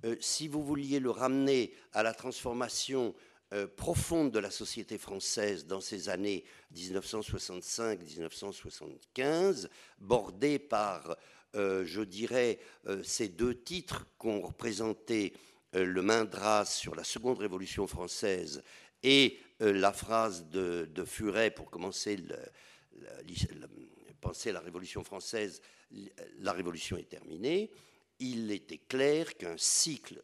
Euh, 0.04 0.16
si 0.20 0.48
vous 0.48 0.64
vouliez 0.64 1.00
le 1.00 1.10
ramener 1.10 1.72
à 1.92 2.02
la 2.02 2.12
transformation 2.12 3.14
euh, 3.52 3.66
profonde 3.66 4.30
de 4.32 4.38
la 4.38 4.50
société 4.50 4.98
française 4.98 5.66
dans 5.66 5.80
ces 5.80 6.08
années 6.08 6.44
1965-1975, 6.74 9.68
bordée 9.98 10.58
par, 10.58 11.16
je 11.54 12.02
dirais, 12.02 12.58
ces 13.02 13.28
deux 13.28 13.54
titres 13.54 14.06
qu'ont 14.18 14.40
représenté 14.40 15.34
euh, 15.74 15.84
le 15.84 16.02
Mindras 16.02 16.66
sur 16.66 16.94
la 16.94 17.04
seconde 17.04 17.38
révolution 17.38 17.86
française 17.86 18.62
et 19.02 19.38
euh, 19.60 19.72
la 19.72 19.92
phrase 19.92 20.46
de, 20.48 20.88
Furet 21.04 21.50
pour 21.50 21.70
commencer 21.70 22.18
penser 24.20 24.52
la 24.52 24.60
révolution 24.60 25.04
française, 25.04 25.62
la 26.38 26.52
révolution 26.52 26.96
est 26.96 27.08
terminée, 27.08 27.70
il 28.18 28.50
était 28.50 28.78
clair 28.78 29.36
qu'un 29.36 29.56
cycle, 29.56 30.22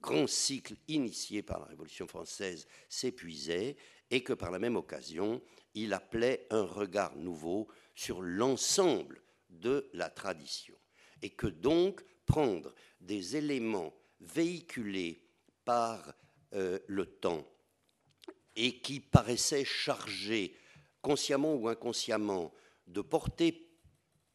grand 0.00 0.28
cycle 0.28 0.74
initié 0.88 1.42
par 1.42 1.60
la 1.60 1.66
révolution 1.66 2.06
française 2.06 2.66
s'épuisait 2.88 3.76
et 4.10 4.22
que 4.22 4.32
par 4.32 4.50
la 4.50 4.58
même 4.58 4.76
occasion, 4.76 5.42
il 5.74 5.92
appelait 5.92 6.46
un 6.50 6.64
regard 6.64 7.16
nouveau 7.16 7.68
sur 7.94 8.20
l'ensemble 8.20 9.22
de 9.48 9.88
la 9.92 10.10
tradition. 10.10 10.76
Et 11.22 11.30
que 11.30 11.46
donc 11.46 12.04
prendre 12.26 12.74
des 13.00 13.36
éléments 13.36 13.92
véhiculés 14.22 15.22
par 15.64 16.14
euh, 16.54 16.78
le 16.86 17.06
temps 17.06 17.46
et 18.56 18.80
qui 18.80 19.00
paraissaient 19.00 19.64
chargés, 19.64 20.54
consciemment 21.00 21.54
ou 21.54 21.68
inconsciemment, 21.68 22.52
de 22.86 23.00
porter 23.00 23.68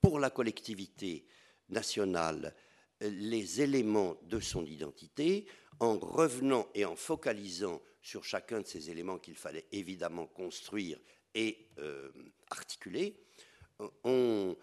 pour 0.02 0.20
la 0.20 0.30
collectivité 0.30 1.26
nationale 1.70 2.56
les 3.02 3.62
éléments 3.62 4.18
de 4.24 4.40
son 4.40 4.66
identité, 4.66 5.46
en 5.80 6.00
revenant 6.00 6.68
et 6.74 6.86
en 6.86 6.96
focalisant 6.96 7.82
sur 8.02 8.24
chacun 8.24 8.62
de 8.62 8.66
ces 8.66 8.90
éléments 8.90 9.20
qu'il 9.20 9.36
fallait 9.36 9.68
évidemment 9.72 10.26
construire 10.26 10.98
et 11.36 11.68
euh, 11.78 12.10
articuler, 12.50 13.20
on 14.04 14.56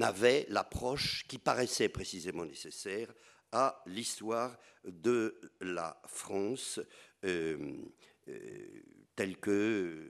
avait 0.00 0.46
l'approche 0.50 1.24
qui 1.26 1.38
paraissait 1.38 1.88
précisément 1.88 2.44
nécessaire 2.44 3.14
à 3.52 3.82
l'histoire 3.86 4.58
de 4.84 5.40
la 5.60 6.00
France 6.06 6.80
euh, 7.24 7.82
euh, 8.28 8.82
telle 9.16 9.38
que 9.38 10.06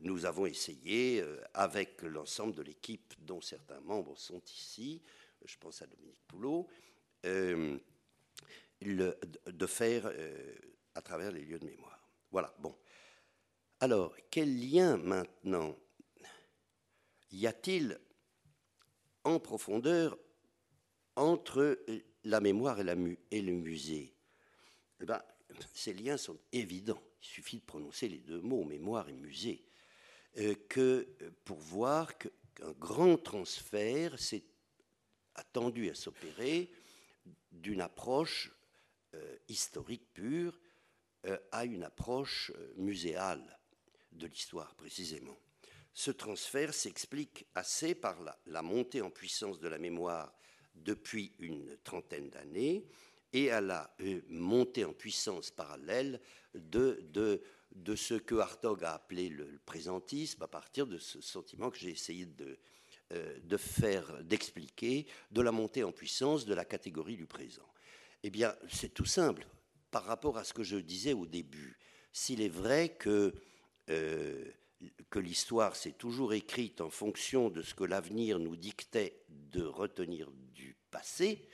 nous 0.00 0.26
avons 0.26 0.46
essayé, 0.46 1.20
euh, 1.20 1.40
avec 1.54 2.02
l'ensemble 2.02 2.54
de 2.54 2.62
l'équipe 2.62 3.14
dont 3.20 3.40
certains 3.40 3.80
membres 3.80 4.18
sont 4.18 4.42
ici, 4.46 5.02
je 5.44 5.56
pense 5.58 5.82
à 5.82 5.86
Dominique 5.86 6.20
Poulot, 6.26 6.66
de 7.22 7.80
faire 9.66 10.10
à 10.94 11.02
travers 11.02 11.32
les 11.32 11.42
lieux 11.42 11.58
de 11.58 11.66
mémoire. 11.66 12.08
Voilà, 12.30 12.54
bon. 12.58 12.74
Alors, 13.80 14.14
quel 14.30 14.58
lien 14.58 14.96
maintenant 14.96 15.76
y 17.32 17.46
a-t-il 17.46 18.00
en 19.24 19.38
profondeur 19.38 20.18
entre 21.16 21.78
la 22.24 22.40
mémoire 22.40 22.80
et, 22.80 23.42
le 23.42 23.52
musée 23.52 24.14
eh 25.00 25.04
ben, 25.04 25.22
Ces 25.72 25.94
liens 25.94 26.16
sont 26.16 26.38
évidents. 26.52 27.02
Il 27.22 27.26
suffit 27.26 27.58
de 27.58 27.64
prononcer 27.64 28.08
les 28.08 28.18
deux 28.18 28.40
mots, 28.40 28.64
mémoire 28.64 29.08
et 29.08 29.14
musée, 29.14 29.64
euh, 30.38 30.54
que, 30.68 31.08
pour 31.44 31.58
voir 31.58 32.16
qu'un 32.18 32.72
grand 32.78 33.16
transfert 33.16 34.18
s'est 34.18 34.44
attendu 35.34 35.90
à 35.90 35.94
s'opérer 35.94 36.70
d'une 37.50 37.80
approche 37.80 38.52
euh, 39.14 39.36
historique 39.48 40.12
pure 40.12 40.58
euh, 41.26 41.38
à 41.52 41.64
une 41.64 41.82
approche 41.82 42.52
muséale 42.76 43.58
de 44.12 44.26
l'histoire 44.26 44.74
précisément. 44.74 45.36
Ce 45.92 46.10
transfert 46.10 46.72
s'explique 46.72 47.46
assez 47.54 47.94
par 47.94 48.16
la, 48.46 48.62
montée 48.62 49.02
en 49.02 49.10
puissance 49.10 49.58
de 49.58 49.68
la 49.68 49.78
mémoire 49.78 50.32
depuis 50.74 51.32
une 51.38 51.76
trentaine 51.84 52.30
d'années 52.30 52.86
et 53.32 53.50
à 53.50 53.60
la 53.60 53.94
euh, 54.00 54.20
montée 54.28 54.84
en 54.84 54.92
puissance 54.92 55.50
parallèle 55.50 56.20
de, 56.54 57.42
ce 57.94 58.14
que 58.14 58.34
Hartog 58.36 58.84
a 58.84 58.94
appelé 58.94 59.28
le, 59.28 59.60
présentisme, 59.64 60.42
à 60.42 60.48
partir 60.48 60.86
de 60.86 60.98
ce 60.98 61.20
sentiment 61.20 61.70
que 61.70 61.78
j'ai 61.78 61.90
essayé 61.90 62.26
de, 62.26 62.58
euh, 63.12 63.58
faire, 63.58 64.22
d'expliquer, 64.24 65.06
de 65.30 65.40
la 65.40 65.52
montée 65.52 65.84
en 65.84 65.92
puissance 65.92 66.44
de 66.44 66.54
la 66.54 66.64
catégorie 66.64 67.16
du 67.16 67.26
présent. 67.26 67.68
Eh 68.22 68.30
bien, 68.30 68.54
c'est 68.68 68.92
tout 68.92 69.06
simple. 69.06 69.46
Par 69.90 70.04
rapport 70.04 70.38
à 70.38 70.44
ce 70.44 70.52
que 70.52 70.62
je 70.62 70.76
disais 70.76 71.12
au 71.12 71.26
début, 71.26 71.78
s'il 72.12 72.42
est 72.42 72.48
vrai 72.48 72.90
que 72.90 73.32
euh, 73.88 74.44
que 75.10 75.18
l'histoire 75.18 75.76
s'est 75.76 75.92
toujours 75.92 76.32
écrite 76.32 76.80
en 76.80 76.90
fonction 76.90 77.50
de 77.50 77.62
ce 77.62 77.74
que 77.74 77.84
l'avenir 77.84 78.38
nous 78.38 78.56
dictait 78.56 79.22
de 79.28 79.62
retenir 79.62 80.30
du 80.54 80.76
passé, 80.90 81.48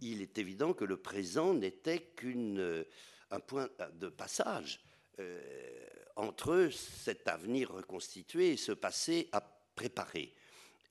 il 0.00 0.22
est 0.22 0.38
évident 0.38 0.74
que 0.74 0.84
le 0.84 0.96
présent 0.96 1.54
n'était 1.54 2.12
qu'un 2.16 3.40
point 3.40 3.68
de 3.94 4.08
passage 4.08 4.80
euh, 5.18 5.86
entre 6.16 6.70
cet 6.72 7.28
avenir 7.28 7.72
reconstitué 7.72 8.52
et 8.52 8.56
ce 8.56 8.72
passé 8.72 9.28
à 9.32 9.40
préparer, 9.40 10.34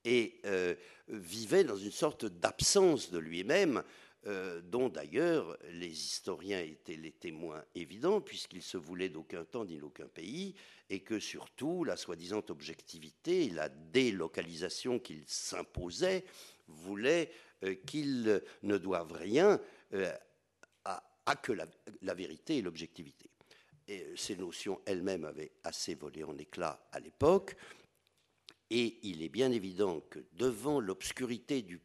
et 0.06 0.40
euh, 0.46 0.76
vivait 1.10 1.66
dans 1.66 1.76
une 1.76 1.92
sorte 1.92 2.26
d'absence 2.26 3.12
de 3.12 3.18
lui-même, 3.18 3.84
dont 4.26 4.90
d'ailleurs 4.90 5.58
les 5.70 5.90
historiens 5.90 6.60
étaient 6.60 6.98
les 6.98 7.14
témoins 7.14 7.64
évidents, 7.76 8.20
puisqu'ils 8.20 8.64
se 8.64 8.76
voulaient 8.76 9.08
d'aucun 9.08 9.46
temps 9.46 9.64
ni 9.64 9.78
d'aucun 9.78 10.08
pays, 10.08 10.54
et 10.90 11.02
que 11.02 11.20
surtout 11.20 11.84
la 11.84 11.98
soi-disant 11.98 12.44
objectivité 12.50 13.46
et 13.46 13.50
la 13.50 13.70
délocalisation 13.70 15.00
qu'il 15.00 15.24
s'imposait 15.28 16.26
voulaient 16.68 17.32
euh, 17.64 17.76
qu'ils 17.86 18.42
ne 18.64 18.78
doivent 18.78 19.14
rien 19.14 19.60
euh, 19.94 20.14
à, 20.86 21.36
que 21.36 21.52
la, 21.52 22.14
vérité 22.14 22.58
et 22.58 22.62
l'objectivité. 22.62 23.30
Euh, 23.90 24.16
ces 24.16 24.38
notions 24.38 24.80
elles-mêmes 24.86 25.26
avaient 25.26 25.52
assez 25.64 25.96
volé 25.96 26.24
en 26.24 26.38
éclats 26.38 26.88
à 26.92 27.00
l'époque, 27.00 27.56
et 28.70 29.00
il 29.04 29.24
est 29.24 29.30
bien 29.30 29.52
évident 29.52 30.02
que 30.02 30.20
devant 30.34 30.80
l'obscurité 30.80 31.62
du 31.62 31.82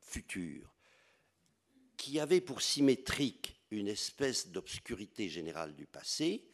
futur, 0.00 0.74
qui 2.00 2.18
avait 2.18 2.40
pour 2.40 2.62
symétrique 2.62 3.60
une 3.70 3.86
espèce 3.86 4.48
d'obscurité 4.48 5.28
générale 5.28 5.74
du 5.74 5.84
passé, 5.84 6.48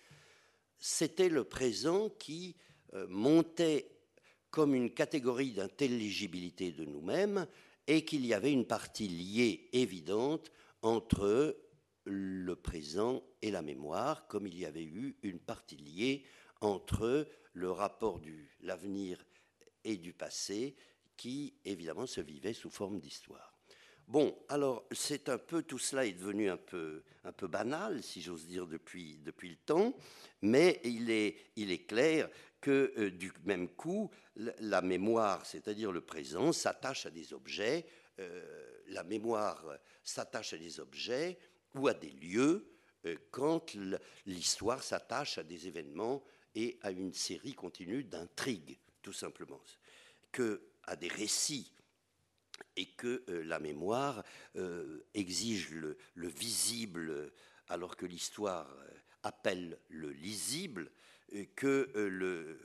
c'était 0.76 1.28
le 1.28 1.44
présent 1.44 2.10
qui 2.10 2.56
euh, 2.94 3.06
montait 3.08 3.92
comme 4.50 4.74
une 4.74 4.92
catégorie 4.92 5.52
d'intelligibilité 5.52 6.72
de 6.72 6.84
nous-mêmes 6.84 7.46
et 7.86 8.04
qu'il 8.04 8.26
y 8.26 8.34
avait 8.34 8.50
une 8.50 8.66
partie 8.66 9.06
liée 9.06 9.68
évidente 9.72 10.50
entre 10.82 11.56
le 12.02 12.56
présent 12.56 13.22
et 13.40 13.52
la 13.52 13.62
mémoire, 13.62 14.26
comme 14.26 14.48
il 14.48 14.58
y 14.58 14.66
avait 14.66 14.82
eu 14.82 15.16
une 15.22 15.38
partie 15.38 15.76
liée 15.76 16.24
entre 16.60 17.28
le 17.52 17.70
rapport 17.70 18.18
de 18.18 18.34
l'avenir 18.62 19.24
et 19.84 19.96
du 19.96 20.12
passé, 20.12 20.74
qui 21.16 21.54
évidemment 21.64 22.06
se 22.06 22.20
vivait 22.20 22.52
sous 22.52 22.68
forme 22.68 22.98
d'histoire. 22.98 23.55
Bon, 24.08 24.38
alors 24.48 24.86
c'est 24.92 25.28
un 25.28 25.38
peu, 25.38 25.62
tout 25.62 25.78
cela 25.78 26.06
est 26.06 26.12
devenu 26.12 26.48
un 26.48 26.56
peu, 26.56 27.02
un 27.24 27.32
peu 27.32 27.48
banal, 27.48 28.04
si 28.04 28.22
j'ose 28.22 28.46
dire, 28.46 28.68
depuis, 28.68 29.18
depuis 29.18 29.48
le 29.48 29.56
temps, 29.56 29.96
mais 30.42 30.80
il 30.84 31.10
est, 31.10 31.36
il 31.56 31.72
est 31.72 31.86
clair 31.86 32.28
que 32.60 32.92
euh, 32.98 33.10
du 33.10 33.32
même 33.44 33.68
coup, 33.68 34.10
la 34.36 34.80
mémoire, 34.80 35.44
c'est-à-dire 35.44 35.90
le 35.90 36.02
présent, 36.02 36.52
s'attache 36.52 37.06
à 37.06 37.10
des 37.10 37.32
objets, 37.32 37.84
euh, 38.20 38.82
la 38.88 39.02
mémoire 39.02 39.64
s'attache 40.04 40.52
à 40.52 40.58
des 40.58 40.78
objets 40.78 41.36
ou 41.74 41.88
à 41.88 41.94
des 41.94 42.10
lieux, 42.10 42.76
euh, 43.06 43.16
quand 43.32 43.74
l'histoire 44.24 44.84
s'attache 44.84 45.38
à 45.38 45.42
des 45.42 45.66
événements 45.66 46.22
et 46.54 46.78
à 46.82 46.92
une 46.92 47.12
série 47.12 47.54
continue 47.54 48.04
d'intrigues, 48.04 48.78
tout 49.02 49.12
simplement, 49.12 49.60
que 50.30 50.62
à 50.84 50.94
des 50.94 51.08
récits 51.08 51.72
et 52.76 52.86
que 52.86 53.24
euh, 53.28 53.42
la 53.44 53.58
mémoire 53.58 54.22
euh, 54.56 55.04
exige 55.14 55.70
le, 55.70 55.96
visible 56.28 57.32
alors 57.68 57.96
que 57.96 58.06
l'histoire 58.06 58.70
euh, 58.70 58.90
appelle 59.22 59.78
le 59.88 60.10
lisible, 60.12 60.90
que 61.56 61.90
le, 61.96 62.60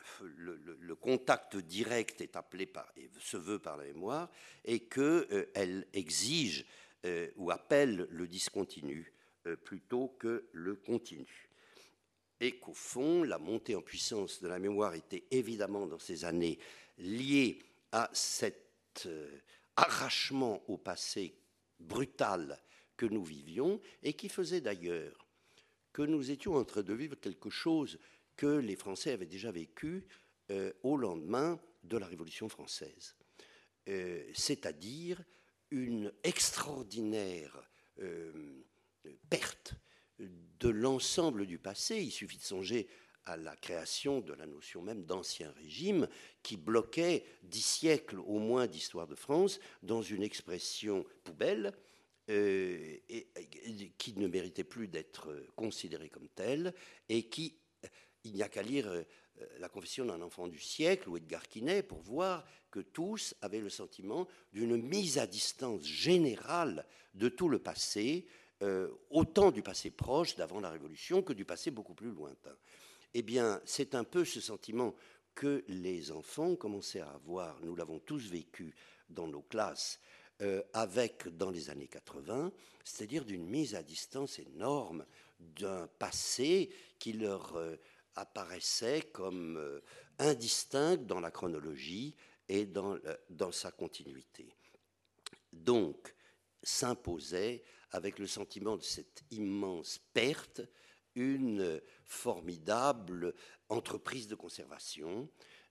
contact 1.02 1.58
direct 1.58 2.22
est 2.22 2.36
appelé 2.36 2.68
par, 2.68 2.94
se 3.20 3.36
veut 3.36 3.58
par 3.58 3.76
la 3.76 3.86
mémoire, 3.86 4.30
et 4.64 4.82
qu'elle 4.82 5.88
exige 5.94 6.68
ou 7.38 7.50
appelle 7.50 8.08
le 8.12 8.28
discontinu 8.28 9.12
plutôt 9.64 10.10
que 10.20 10.46
le 10.52 10.76
continu. 10.76 11.50
Et 12.40 12.60
qu'au 12.60 12.76
fond, 12.76 13.24
la 13.24 13.40
montée 13.40 13.74
en 13.74 13.82
puissance 13.82 14.40
de 14.44 14.48
la 14.48 14.60
mémoire 14.60 14.94
était 14.94 15.24
évidemment 15.32 15.88
dans 15.88 16.00
ces 16.00 16.24
années 16.24 16.60
liée 17.00 17.58
à 17.92 18.12
cette 18.14 19.10
arrachement 19.82 20.62
au 20.70 20.78
passé 20.78 21.36
brutal 21.80 22.62
que 22.98 23.06
nous 23.06 23.24
vivions 23.24 23.82
et 24.04 24.13
qui 24.13 24.30
faisait 24.30 24.62
d'ailleurs 24.62 25.28
que 25.94 26.04
nous 26.04 26.32
étions 26.32 26.56
en 26.56 26.63
train 26.63 26.84
de 26.84 26.94
vivre 26.94 27.15
quelque 27.15 27.50
chose 27.50 28.00
que 28.38 28.46
les 28.46 28.76
Français 28.76 29.12
avaient 29.12 29.26
déjà 29.26 29.52
vécu 29.52 30.06
euh, 30.52 30.72
au 30.84 30.98
lendemain 30.98 31.60
de 31.84 31.98
la 31.98 32.06
Révolution 32.06 32.48
française, 32.48 33.15
euh, 33.89 34.24
c'est-à-dire 34.34 35.24
une 35.72 36.13
extraordinaire 36.24 37.70
euh, 38.00 38.63
perte 39.30 39.74
de 40.20 40.70
l'ensemble 40.70 41.46
du 41.46 41.58
passé. 41.58 42.02
Il 42.02 42.12
suffit 42.12 42.38
de 42.38 42.44
songer 42.44 42.88
à 43.26 43.38
la 43.38 43.56
création 43.56 44.20
de 44.20 44.34
la 44.34 44.46
notion 44.46 44.82
même 44.82 45.06
d'ancien 45.06 45.52
régime 45.52 46.08
qui 46.44 46.58
bloquait 46.58 47.24
dix 47.44 47.66
siècles 47.66 48.20
au 48.20 48.40
moins 48.40 48.68
d'histoire 48.68 49.08
de 49.08 49.16
France 49.16 49.60
dans 49.84 50.02
une 50.02 50.24
expression 50.24 51.06
poubelle 51.24 51.74
euh, 52.30 52.98
et, 53.10 53.28
qui 53.98 54.18
ne 54.18 54.28
méritait 54.28 54.64
plus 54.64 54.88
d'être 54.88 55.34
considérée 55.56 56.10
comme 56.10 56.30
telle 56.30 56.74
et 57.10 57.24
qui, 57.24 57.58
il 58.24 58.34
n'y 58.34 58.44
a 58.44 58.50
qu'à 58.50 58.62
lire 58.62 58.88
euh, 58.88 59.04
la 59.60 59.70
confession 59.70 60.06
d'un 60.06 60.22
enfant 60.22 60.48
du 60.48 60.60
siècle 60.60 61.10
ou 61.10 61.18
Edgar 61.18 61.48
Quinet 61.48 61.84
pour 61.84 62.02
voir 62.02 62.46
que 62.70 62.80
tous 62.80 63.36
avaient 63.42 63.60
le 63.60 63.70
sentiment 63.70 64.28
d'une 64.54 64.78
mise 64.78 65.18
à 65.18 65.28
distance 65.28 65.84
générale 65.84 66.86
de 67.14 67.30
tout 67.30 67.50
le 67.50 67.60
passé, 67.60 68.26
euh, 68.62 68.90
autant 69.10 69.52
du 69.52 69.62
passé 69.62 69.90
proche 69.92 70.36
d'avant 70.36 70.60
la 70.60 70.70
Révolution 70.70 71.22
que 71.22 71.34
du 71.34 71.46
passé 71.46 71.72
beaucoup 71.72 71.96
plus 71.96 72.12
lointain 72.12 72.56
eh 73.13 73.21
bien, 73.21 73.62
c'est 73.65 73.95
un 73.95 74.04
peu 74.04 74.26
ce 74.26 74.41
sentiment 74.41 74.95
que 75.36 75.63
les 75.67 76.12
enfants 76.12 76.56
commençaient 76.56 77.02
à 77.02 77.12
avoir, 77.12 77.60
nous 77.62 77.76
l'avons 77.76 78.00
tous 78.00 78.30
vécu 78.30 78.76
dans 79.10 79.28
nos 79.28 79.41
classes, 79.41 80.00
euh, 80.41 80.63
avec 80.74 81.28
dans 81.38 81.52
les 81.52 81.69
années 81.69 81.88
80, 81.88 82.52
c'est-à-dire 82.84 83.26
d'une 83.26 83.45
mise 83.45 83.76
à 83.76 83.84
distance 83.84 84.39
énorme 84.39 85.06
d'un 85.39 85.88
passé 86.00 86.74
qui 86.97 87.13
leur 87.13 87.56
euh, 87.56 87.76
apparaissait 88.15 89.02
comme 89.13 89.58
euh, 89.58 89.82
indistinct 90.19 90.97
dans 90.97 91.19
la 91.19 91.32
chronologie 91.32 92.15
et 92.50 92.65
dans, 92.65 92.97
dans 93.30 93.52
sa 93.52 93.71
continuité. 93.71 94.54
Donc, 95.54 96.15
s'imposait 96.63 97.63
avec 97.91 98.19
le 98.19 98.28
sentiment 98.28 98.78
de 98.78 98.84
cette 98.84 99.24
immense 99.32 100.00
perte 100.13 100.62
une 101.15 101.82
formidable 102.06 103.34
entreprise 103.69 104.28
de 104.28 104.36
conservation 104.36 105.30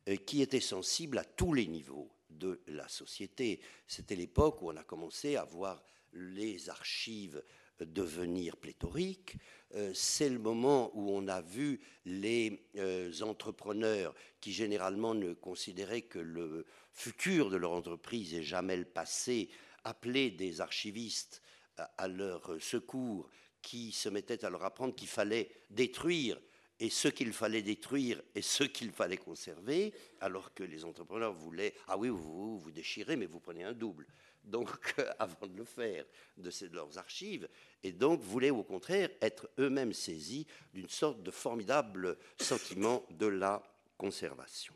euh, 0.09 0.17
qui 0.17 0.43
était 0.43 0.61
sensible 0.61 1.19
à 1.19 1.25
tous 1.25 1.53
les 1.53 1.67
niveaux 1.67 2.11
de 2.31 2.61
la 2.67 2.89
société. 2.89 3.61
C'était 3.87 4.17
l'époque 4.17 4.63
où 4.63 4.71
on 4.71 4.77
a 4.77 4.85
commencé 4.85 5.37
à 5.37 5.45
voir 5.45 5.83
les 6.13 6.71
archives 6.71 7.43
devenir 7.85 8.57
pléthorique. 8.57 9.37
Euh, 9.75 9.93
c'est 9.95 10.29
le 10.29 10.39
moment 10.39 10.91
où 10.95 11.11
on 11.11 11.29
a 11.29 11.41
vu 11.41 11.81
les 12.05 12.67
euh, 12.77 13.13
entrepreneurs 13.23 14.15
qui 14.41 14.53
généralement 14.53 15.15
ne 15.15 15.33
considéraient 15.33 16.03
que 16.03 16.19
le 16.19 16.67
futur 16.93 17.51
de 17.51 17.57
leur 17.57 17.73
entreprise 17.73 18.35
et 18.35 18.43
jamais 18.43 18.77
le 18.77 18.85
passé, 18.85 19.49
appeler 19.85 20.31
des 20.31 20.61
archivistes 20.61 21.43
à 21.77 22.09
leur 22.09 22.61
secours, 22.61 23.31
qui 23.63 23.93
se 23.93 24.09
mettaient 24.09 24.45
à 24.45 24.51
leur 24.51 24.65
apprendre 24.65 24.95
qu'il 24.95 25.09
fallait 25.09 25.51
détruire 25.71 26.39
et 26.79 26.89
ce 26.89 27.09
qu'il 27.09 27.33
fallait 27.33 27.63
détruire 27.63 28.23
et 28.35 28.41
ce 28.41 28.65
qu'il 28.65 28.91
fallait 28.91 29.19
conserver, 29.19 29.93
alors 30.21 30.55
que 30.55 30.65
les 30.65 30.85
entrepreneurs 30.85 31.35
voulaient, 31.35 31.75
ah 31.89 31.99
oui, 31.99 32.09
vous 32.09 32.59
vous, 32.59 32.71
déchirez, 32.71 33.17
mais 33.17 33.27
vous 33.27 33.39
prenez 33.39 33.65
un 33.65 33.75
double. 33.75 34.07
Donc, 34.43 34.95
avant 35.19 35.47
de 35.47 35.57
le 35.57 35.65
faire, 35.65 36.07
de, 36.39 36.51
leurs 36.73 36.97
archives, 36.97 37.47
et 37.83 37.93
donc 37.93 38.23
voulaient 38.23 38.51
au 38.51 38.63
contraire 38.63 39.11
être 39.21 39.51
eux-mêmes 39.59 39.93
saisis 39.93 40.47
d'une 40.73 40.89
sorte 40.89 41.23
de 41.23 41.31
formidable 41.31 42.17
sentiment 42.39 43.05
de 43.11 43.27
la 43.27 43.63
conservation. 43.99 44.75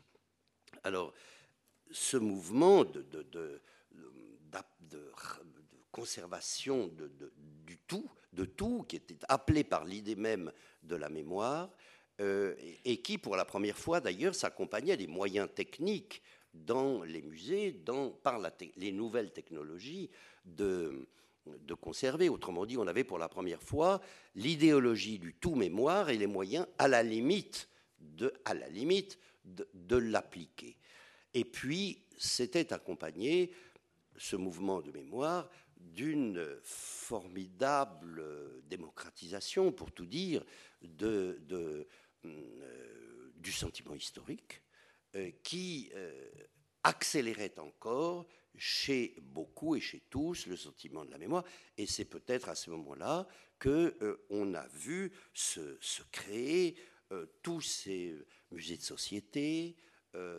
Alors, 0.83 1.11
ce 1.89 2.17
mouvement 2.17 2.85
de 2.85 3.03
conservation 5.95 6.91
du 7.65 7.77
tout, 7.87 8.11
de 8.33 8.43
tout, 8.43 8.83
qui 8.83 8.97
était 8.97 9.15
appelé 9.29 9.63
par 9.63 9.85
l'idée 9.85 10.17
même 10.17 10.51
de 10.83 10.97
la 10.97 11.07
mémoire, 11.07 11.71
euh, 12.19 12.53
et 12.83 13.01
qui, 13.01 13.17
pour 13.17 13.37
la 13.37 13.45
première 13.45 13.77
fois 13.77 14.01
d'ailleurs, 14.01 14.35
s'accompagnait 14.35 14.97
des 14.97 15.07
moyens 15.07 15.47
techniques 15.55 16.21
dans 16.53 17.01
les 17.03 17.21
musées, 17.21 17.71
dans, 17.71 18.09
par 18.09 18.41
les 18.75 18.91
nouvelles 18.91 19.31
technologies 19.31 20.09
de, 20.43 21.07
de 21.45 21.73
conserver. 21.73 22.27
Autrement 22.27 22.65
dit, 22.65 22.77
on 22.77 22.87
avait 22.87 23.05
pour 23.05 23.17
la 23.17 23.29
première 23.29 23.63
fois 23.63 24.01
l'idéologie 24.35 25.17
du 25.17 25.33
tout 25.33 25.55
mémoire 25.55 26.09
et 26.09 26.17
les 26.17 26.27
moyens 26.27 26.67
à 26.77 26.89
la 26.89 27.03
limite 27.03 27.69
de, 27.99 28.33
à 28.43 28.53
la 28.53 28.67
limite 28.67 29.17
de, 29.45 29.65
de 29.73 29.95
l'appliquer. 29.95 30.75
Et 31.33 31.45
puis, 31.45 32.01
c'était 32.17 32.73
accompagné, 32.73 33.51
ce 34.17 34.35
mouvement 34.35 34.81
de 34.81 34.91
mémoire, 34.91 35.49
d'une 35.77 36.59
formidable 36.63 38.23
démocratisation, 38.67 39.71
pour 39.71 39.91
tout 39.91 40.05
dire, 40.05 40.43
euh, 42.25 43.31
du 43.35 43.51
sentiment 43.51 43.93
historique 43.93 44.63
euh, 45.15 45.29
qui 45.43 45.91
euh, 45.93 46.29
accélérait 46.83 47.59
encore 47.59 48.25
chez 48.57 49.15
beaucoup 49.21 49.75
et 49.75 49.81
chez 49.81 49.99
tous 50.09 50.47
le 50.47 50.57
sentiment 50.57 51.05
de 51.05 51.11
la 51.11 51.19
mémoire. 51.19 51.43
Et 51.77 51.85
c'est 51.85 52.05
peut-être 52.05 52.49
à 52.49 52.55
ce 52.55 52.71
moment-là 52.71 53.27
que 53.59 54.25
on 54.29 54.53
a 54.55 54.67
vu 54.69 55.11
se, 55.33 55.77
créer 56.11 56.75
tous 57.43 57.61
ces 57.61 58.15
musées 58.51 58.77
de 58.77 58.81
société, 58.81 59.75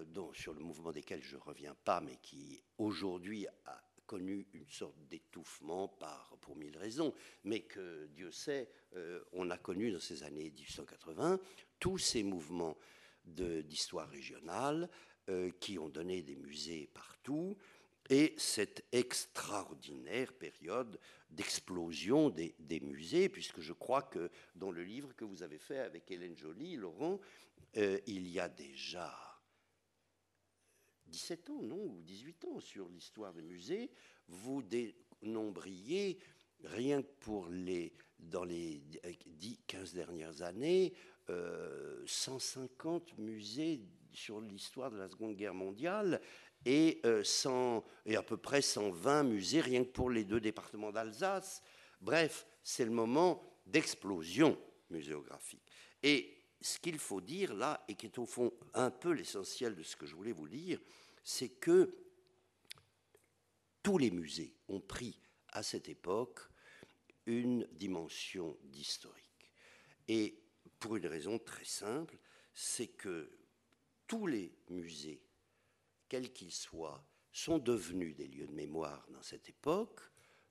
dont, 0.07 0.33
sur 0.33 0.55
le 0.55 0.61
mouvement 0.61 0.93
desquels 0.93 1.23
je 1.23 1.37
ne 1.37 1.41
reviens 1.43 1.77
pas, 1.85 2.01
mais 2.01 2.17
qui 2.17 2.63
aujourd'hui 2.79 3.47
a 3.67 3.86
connu 4.07 4.47
une 4.55 4.69
sorte 4.69 4.97
d'étouffement 5.09 5.89
par, 5.89 6.37
pour 6.41 6.57
mille 6.57 6.77
raisons, 6.77 7.13
mais 7.45 7.61
que 7.61 8.07
Dieu 8.07 8.31
sait, 8.31 8.69
on 9.33 9.51
a 9.51 9.59
connu 9.59 9.91
dans 9.91 10.01
ces 10.01 10.23
années 10.23 10.51
1880 10.51 11.39
tous 11.79 11.99
ces 11.99 12.23
mouvements 12.23 12.77
d'histoire 13.27 14.09
régionale 14.09 14.89
euh, 15.29 15.51
qui 15.59 15.79
ont 15.79 15.89
donné 15.89 16.23
des 16.23 16.37
musées 16.37 16.89
partout 16.95 17.57
et 18.09 18.35
cette 18.39 18.85
extraordinaire 18.93 20.33
période 20.33 21.01
d'explosion 21.31 22.31
des, 22.31 22.81
musées, 22.81 23.29
puisque 23.29 23.61
je 23.61 23.73
crois 23.73 24.03
que 24.03 24.31
dans 24.55 24.71
le 24.71 24.85
livre 24.85 25.13
que 25.17 25.25
vous 25.25 25.43
avez 25.43 25.59
fait 25.59 25.81
avec 25.81 26.09
Hélène 26.13 26.37
Joly, 26.37 26.77
Laurent, 26.77 27.21
euh, 27.77 27.99
il 28.07 28.29
y 28.29 28.39
a 28.39 28.49
déjà 28.49 29.13
17 31.09 31.51
ans, 31.51 31.63
non, 31.63 31.83
ou 31.85 32.03
18 32.03 32.45
ans 32.47 32.61
sur 32.61 32.89
l'histoire 32.89 33.33
des 33.33 33.43
musées, 33.43 33.91
vous 34.29 34.63
dénombriez, 34.63 36.19
rien 36.65 37.03
que 37.03 37.13
pour 37.21 37.49
les, 37.49 37.93
dans 38.19 38.45
les 38.45 38.83
10-15 39.41 39.95
dernières 39.95 40.43
années, 40.43 40.93
150 42.07 43.13
euh, 43.19 43.23
musées 43.23 43.81
sur 44.13 44.41
l'histoire 44.41 44.91
de 44.91 44.97
la 44.97 45.09
Seconde 45.09 45.37
Guerre 45.37 45.55
mondiale 45.55 46.21
et, 46.65 47.01
100, 47.23 47.77
euh, 47.77 47.81
et 48.07 48.17
à 48.17 48.23
peu 48.23 48.37
près 48.37 48.63
120 48.63 49.25
musées 49.25 49.61
rien 49.61 49.85
que 49.85 49.91
pour 49.91 50.11
les 50.11 50.25
deux 50.25 50.41
départements 50.41 50.93
d'Alsace. 50.93 51.63
Bref, 52.01 52.47
c'est 52.63 52.85
le 52.85 52.91
moment 52.91 53.43
d'explosion 53.67 54.59
muséographique. 54.91 55.63
Et 56.03 56.36
ce 56.61 56.79
qu'il 56.79 56.99
faut 56.99 57.21
dire 57.21 57.55
là, 57.55 57.85
et 57.89 57.95
qui 57.95 58.07
est 58.07 58.19
au 58.19 58.27
fond 58.27 58.53
un 58.75 58.91
peu 58.91 59.13
l'essentiel 59.13 59.75
de 59.75 59.83
ce 59.83 59.97
que 59.97 60.07
je 60.07 60.15
voulais 60.15 60.33
vous 60.33 60.49
dire, 60.49 60.81
c'est 61.23 61.51
que 61.51 61.95
tous 63.83 63.99
les 63.99 64.11
musées 64.11 64.55
ont 64.69 64.81
pris 64.81 65.21
à 65.49 65.63
cette 65.63 65.89
époque 65.89 66.41
une 67.27 67.67
dimension 67.73 68.57
d'historique. 68.65 69.53
Et 70.09 70.41
pour 70.79 70.97
une 70.97 71.07
raison 71.07 71.39
très 71.39 71.65
simple, 71.65 72.19
c'est 72.55 72.89
que 72.89 73.31
tous 74.07 74.27
les 74.27 74.57
musées, 74.71 75.23
quels 76.09 76.33
qu'ils 76.33 76.53
soient, 76.53 77.05
sont 77.33 77.59
devenus 77.59 78.17
des 78.17 78.29
lieux 78.29 78.47
de 78.47 78.55
mémoire 78.55 79.07
dans 79.11 79.23
cette 79.23 79.49
époque 79.49 80.01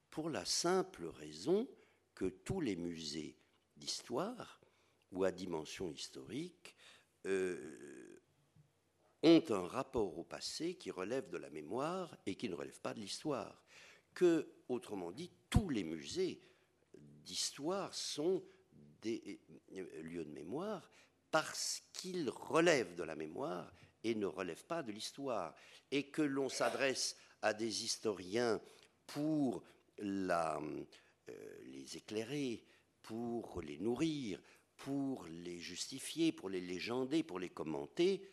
pour 0.09 0.29
la 0.29 0.45
simple 0.45 1.05
raison 1.07 1.67
que 2.13 2.25
tous 2.25 2.61
les 2.61 2.75
musées 2.75 3.37
d'histoire 3.75 4.61
ou 5.15 5.23
à 5.23 5.31
dimension 5.31 5.89
historique 5.89 6.75
euh, 7.25 8.19
ont 9.23 9.43
un 9.49 9.65
rapport 9.65 10.17
au 10.17 10.23
passé 10.23 10.75
qui 10.75 10.91
relève 10.91 11.29
de 11.29 11.37
la 11.37 11.49
mémoire 11.49 12.15
et 12.25 12.35
qui 12.35 12.49
ne 12.49 12.55
relève 12.55 12.79
pas 12.81 12.93
de 12.93 12.99
l'histoire. 12.99 13.63
Que, 14.13 14.47
autrement 14.69 15.11
dit, 15.11 15.31
tous 15.49 15.69
les 15.69 15.83
musées 15.83 16.41
d'histoire 16.95 17.93
sont 17.93 18.43
des 19.01 19.39
euh, 19.73 20.01
lieux 20.03 20.25
de 20.25 20.31
mémoire 20.31 20.91
parce 21.31 21.81
qu'ils 21.91 22.29
relèvent 22.29 22.95
de 22.95 23.03
la 23.03 23.15
mémoire 23.15 23.73
et 24.03 24.13
ne 24.13 24.27
relèvent 24.27 24.65
pas 24.65 24.83
de 24.83 24.91
l'histoire. 24.91 25.55
Et 25.91 26.09
que 26.09 26.21
l'on 26.21 26.49
s'adresse 26.49 27.17
à 27.41 27.53
des 27.53 27.83
historiens 27.83 28.61
pour 29.07 29.63
euh, 29.99 30.59
les 31.63 31.97
éclairer, 31.97 32.63
pour 33.01 33.61
les 33.61 33.77
nourrir, 33.77 34.39
pour 34.77 35.25
les 35.25 35.59
justifier, 35.59 36.31
pour 36.31 36.49
les 36.49 36.61
légender, 36.61 37.23
pour 37.23 37.39
les 37.39 37.49
commenter, 37.49 38.29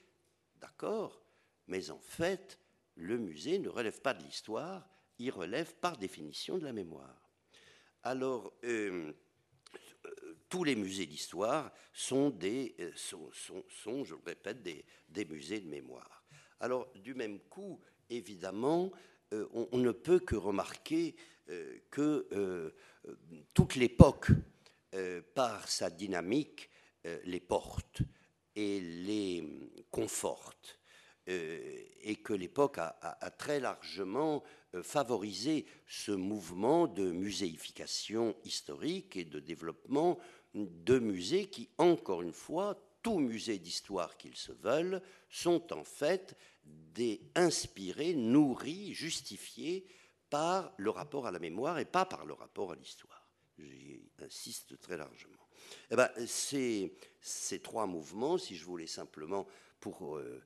d'accord, 0.60 1.22
mais 1.66 1.90
en 1.90 2.00
fait, 2.00 2.58
le 2.96 3.18
musée 3.18 3.58
ne 3.58 3.68
relève 3.68 4.00
pas 4.00 4.14
de 4.14 4.22
l'histoire, 4.22 4.88
il 5.18 5.30
relève 5.30 5.74
par 5.76 5.96
définition 5.96 6.58
de 6.58 6.64
la 6.64 6.72
mémoire. 6.72 7.30
Alors, 8.02 8.52
euh, 8.64 9.12
tous 10.48 10.64
les 10.64 10.74
musées 10.74 11.06
d'histoire 11.06 11.72
sont, 11.92 12.30
des, 12.30 12.74
euh, 12.80 12.90
sont, 12.96 14.04
je 14.04 14.14
le 14.14 14.20
répète, 14.26 14.62
des, 14.62 15.24
musées 15.24 15.60
de 15.60 15.68
mémoire. 15.68 16.24
Alors, 16.60 16.92
du 16.96 17.14
même 17.14 17.38
coup, 17.40 17.80
évidemment, 18.10 18.90
euh, 19.32 19.46
on, 19.52 19.78
ne 19.78 19.92
peut 19.92 20.18
que 20.18 20.36
remarquer 20.36 21.16
que 21.90 22.72
toute 23.52 23.74
l'époque, 23.74 24.28
par 25.34 25.68
sa 25.68 25.90
dynamique, 25.90 26.70
les 27.24 27.40
porte 27.40 28.02
et 28.54 28.80
les 28.80 29.44
conforte. 29.90 30.78
et 31.26 32.16
que 32.22 32.32
l'époque 32.32 32.78
a, 32.78 33.30
très 33.38 33.60
largement 33.60 34.42
favorisé 34.82 35.66
ce 35.86 36.12
mouvement 36.12 36.88
de 36.88 37.10
muséification 37.10 38.34
historique 38.44 39.16
et 39.16 39.24
de 39.24 39.38
développement 39.38 40.18
de 40.54 40.98
musées 40.98 41.46
qui, 41.46 41.68
encore 41.78 42.22
une 42.22 42.32
fois, 42.32 42.76
tous 43.02 43.18
musées 43.18 43.58
d'histoire 43.58 44.16
qu'ils 44.16 44.36
se 44.36 44.52
veulent, 44.52 45.02
sont 45.28 45.72
en 45.72 45.84
fait 45.84 46.36
des 46.64 47.20
inspirés, 47.34 48.14
nourris, 48.14 48.94
justifiés 48.94 49.86
par 50.30 50.72
le 50.76 50.90
rapport 50.90 51.26
à 51.26 51.30
la 51.30 51.38
mémoire 51.38 51.78
et 51.78 51.84
pas 51.84 52.06
par 52.06 52.24
le 52.24 52.32
rapport 52.32 52.72
à 52.72 52.76
l'histoire. 52.76 53.21
J'y 53.58 54.00
insiste 54.20 54.78
très 54.80 54.96
largement. 54.96 55.46
Eh 55.90 55.96
ben, 55.96 56.10
ces, 56.26 56.92
trois 57.62 57.86
mouvements, 57.86 58.38
si 58.38 58.56
je 58.56 58.64
voulais 58.64 58.86
simplement, 58.86 59.46
pour 59.80 60.16
euh, 60.16 60.42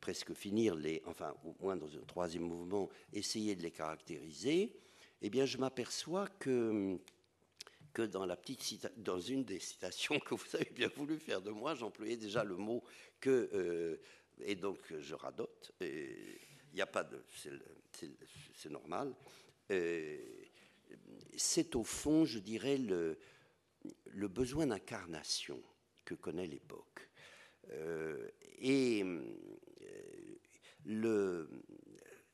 presque 0.00 0.34
finir, 0.34 0.74
les, 0.74 1.02
enfin, 1.06 1.34
au 1.44 1.54
moins 1.60 1.76
dans 1.76 1.94
un 1.96 2.04
troisième 2.06 2.44
mouvement, 2.44 2.88
essayer 3.12 3.54
de 3.54 3.62
les 3.62 3.70
caractériser, 3.70 4.76
eh 5.22 5.30
bien, 5.30 5.46
je 5.46 5.58
m'aperçois 5.58 6.28
que 6.38 6.98
que 7.92 8.02
dans, 8.02 8.26
la 8.26 8.36
petite 8.36 8.92
dans 8.98 9.18
une 9.18 9.42
des 9.42 9.58
citations 9.58 10.18
que 10.20 10.34
vous 10.34 10.54
avez 10.54 10.68
bien 10.70 10.88
voulu 10.88 11.18
faire 11.18 11.40
de 11.40 11.48
moi, 11.48 11.74
j'employais 11.74 12.18
déjà 12.18 12.44
le 12.44 12.56
mot 12.56 12.84
que, 13.20 13.48
euh, 13.54 13.96
et 14.40 14.54
donc 14.54 14.78
je 15.00 15.14
radote, 15.14 15.72
il 15.80 16.38
n'y 16.74 16.82
a 16.82 16.86
pas 16.86 17.04
de, 17.04 17.24
c'est 18.54 18.68
normal. 18.68 19.14
C'est 21.36 21.76
au 21.76 21.84
fond, 21.84 22.24
je 22.24 22.38
dirais, 22.38 22.78
le, 22.78 23.18
besoin 24.28 24.66
d'incarnation 24.66 25.62
que 26.04 26.14
connaît 26.14 26.46
l'époque. 26.46 27.08
Euh, 27.70 28.28
et 28.58 29.04
le, 30.84 31.48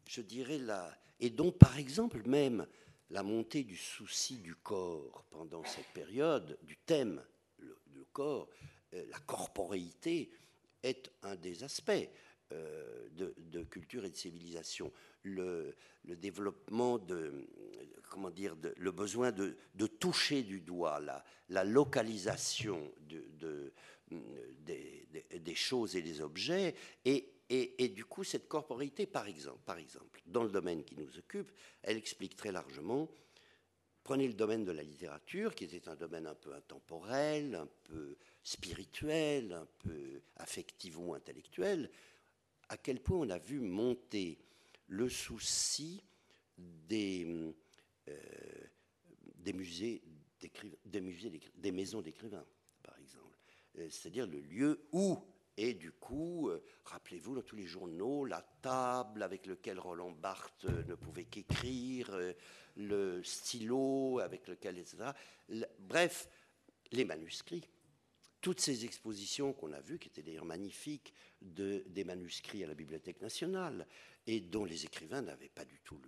je 0.06 0.20
dirais 0.20 0.58
là, 0.58 0.96
et 1.20 1.30
donc 1.30 1.58
par 1.58 1.78
exemple 1.78 2.22
même 2.28 2.66
la 3.10 3.22
montée 3.22 3.62
du 3.62 3.76
souci 3.76 4.38
du 4.38 4.54
corps 4.54 5.24
pendant 5.30 5.64
cette 5.64 5.88
période, 5.88 6.58
du 6.62 6.76
thème, 6.76 7.22
le, 7.58 8.04
corps, 8.12 8.48
la 8.92 9.18
corporéité, 9.26 10.30
est 10.82 11.10
un 11.22 11.36
des 11.36 11.64
aspects 11.64 12.08
euh, 12.52 13.08
de, 13.12 13.62
culture 13.64 14.04
et 14.04 14.10
de 14.10 14.16
civilisation. 14.16 14.92
Le, 15.24 15.74
développement 16.04 16.98
de, 16.98 17.46
comment 18.10 18.30
dire, 18.30 18.56
le 18.76 18.90
besoin 18.90 19.32
de, 19.32 19.56
toucher 19.86 20.42
du 20.42 20.60
doigt 20.60 21.00
la, 21.00 21.24
la 21.48 21.64
localisation 21.64 22.92
de, 23.08 23.72
des, 24.10 25.54
choses 25.54 25.96
et 25.96 26.02
des 26.02 26.20
objets, 26.20 26.74
et, 27.04 27.28
et, 27.48 27.88
du 27.88 28.04
coup, 28.04 28.24
cette 28.24 28.48
corporité, 28.48 29.06
par 29.06 29.26
exemple, 29.26 29.60
par 29.64 29.78
exemple, 29.78 30.20
dans 30.26 30.42
le 30.42 30.50
domaine 30.50 30.84
qui 30.84 30.96
nous 30.96 31.18
occupe, 31.18 31.52
elle 31.82 31.96
explique 31.96 32.36
très 32.36 32.52
largement 32.52 33.08
Prenez 34.04 34.26
le 34.26 34.34
domaine 34.34 34.64
de 34.64 34.72
la 34.72 34.82
littérature, 34.82 35.54
qui 35.54 35.62
était 35.62 35.88
un 35.88 35.94
domaine 35.94 36.26
un 36.26 36.34
peu 36.34 36.52
intemporel, 36.52 37.54
un 37.54 37.68
peu 37.84 38.16
spirituel, 38.42 39.52
un 39.52 39.68
peu 39.78 40.22
affectivo-intellectuel 40.38 41.88
à 42.72 42.78
quel 42.78 43.00
point 43.00 43.18
on 43.18 43.30
a 43.30 43.38
vu 43.38 43.60
monter 43.60 44.38
le 44.92 45.08
souci 45.08 46.04
des, 46.58 47.26
euh, 48.08 48.12
musées, 49.54 50.02
des, 51.54 51.72
maisons 51.72 52.02
d'écrivains, 52.02 52.44
par 52.82 52.98
exemple. 52.98 53.38
Euh, 53.78 53.88
c'est-à-dire 53.88 54.26
le 54.26 54.40
lieu 54.40 54.86
où 54.92 55.18
et 55.58 55.74
du 55.74 55.92
coup, 55.92 56.48
euh, 56.48 56.64
rappelez-vous, 56.84 57.34
dans 57.34 57.42
tous 57.42 57.56
les 57.56 57.66
journaux, 57.66 58.24
la 58.24 58.42
table 58.62 59.22
avec 59.22 59.46
laquelle 59.46 59.78
Roland 59.78 60.12
Barthes 60.12 60.64
ne 60.64 60.94
pouvait 60.94 61.24
qu'écrire, 61.24 62.10
le 62.76 63.22
stylo 63.22 64.18
avec 64.20 64.48
lequel, 64.48 64.78
etc. 64.78 65.10
bref, 65.78 66.28
les 66.90 67.04
manuscrits 67.04 67.68
toutes 68.42 68.60
ces 68.60 68.84
expositions 68.84 69.52
qu'on 69.52 69.72
a 69.72 69.80
vues, 69.80 69.98
qui 69.98 70.08
étaient 70.08 70.22
d'ailleurs 70.22 70.44
magnifiques, 70.44 71.14
de, 71.40 71.84
des 71.86 72.04
manuscrits 72.04 72.64
à 72.64 72.66
la 72.66 72.74
Bibliothèque 72.74 73.22
nationale, 73.22 73.86
et 74.26 74.40
dont 74.40 74.64
les 74.64 74.84
écrivains 74.84 75.22
n'avaient 75.22 75.48
pas 75.48 75.64
du 75.64 75.80
tout 75.84 76.00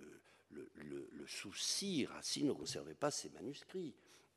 le, 0.50 1.26
souci, 1.26 2.04
Racine 2.04 2.48
ne 2.48 2.52
conservait 2.52 2.94
pas 2.94 3.10
ces 3.10 3.30
manuscrits, 3.30 3.94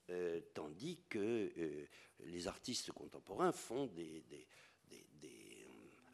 euh, 0.09 0.39
tandis 0.53 0.99
que 1.09 1.51
euh, 1.57 1.85
les 2.21 2.47
artistes 2.47 2.93
contemporains 2.93 3.51
font 3.51 3.87
des, 3.87 4.23
des, 4.29 4.47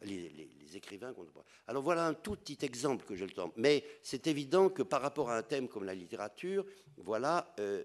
les, 0.04 0.76
écrivains 0.76 1.12
contemporains. 1.12 1.46
Alors 1.68 1.82
voilà 1.82 2.06
un 2.06 2.14
tout 2.14 2.34
petit 2.34 2.58
exemple 2.62 3.04
que 3.06 3.14
je 3.14 3.24
le 3.24 3.30
tente. 3.30 3.52
Mais 3.56 3.84
c'est 4.02 4.26
évident 4.26 4.68
que 4.68 4.82
par 4.82 5.00
rapport 5.00 5.30
à 5.30 5.36
un 5.36 5.42
thème 5.42 5.68
comme 5.68 5.84
la 5.84 5.94
littérature, 5.94 6.66
voilà 6.96 7.54
euh, 7.60 7.84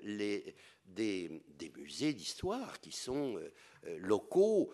des, 0.85 1.41
musées 1.77 2.13
d'histoire 2.13 2.79
qui 2.79 2.91
sont 2.91 3.37
euh, 3.37 3.51
euh, 3.85 3.97
locaux 3.99 4.71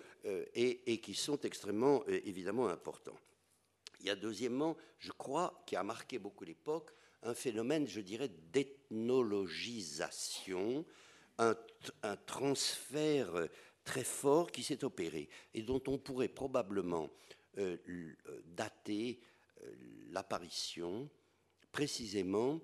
et, 0.54 1.00
qui 1.02 1.14
sont 1.14 1.40
extrêmement 1.42 2.04
évidemment 2.08 2.68
importants. 2.68 3.20
Il 4.06 4.08
y 4.10 4.12
a 4.12 4.16
deuxièmement, 4.16 4.78
je 5.00 5.12
crois, 5.12 5.64
qui 5.66 5.76
a 5.76 5.82
marqué 5.82 6.20
beaucoup 6.20 6.46
l'époque, 6.46 6.92
un 7.24 7.34
phénomène, 7.34 7.88
je 7.88 8.02
dirais, 8.02 8.30
d'ethnologisation, 8.54 10.86
un, 11.40 11.56
transfert 12.28 13.48
très 13.84 14.04
fort 14.04 14.52
qui 14.52 14.62
s'est 14.62 14.84
opéré 14.84 15.28
et 15.56 15.64
dont 15.64 15.82
on 15.88 15.98
pourrait 15.98 16.28
probablement 16.28 17.10
euh, 17.58 17.78
euh, 17.90 18.16
dater 18.46 19.20
euh, 19.64 19.74
l'apparition 20.12 21.10
précisément 21.72 22.62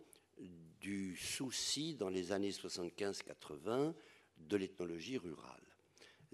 du 0.79 1.17
souci 1.17 1.95
dans 1.95 2.09
les 2.09 2.31
années 2.31 2.51
75-80 2.51 3.95
de 4.37 4.57
l'ethnologie 4.57 5.17
rurale. 5.17 5.70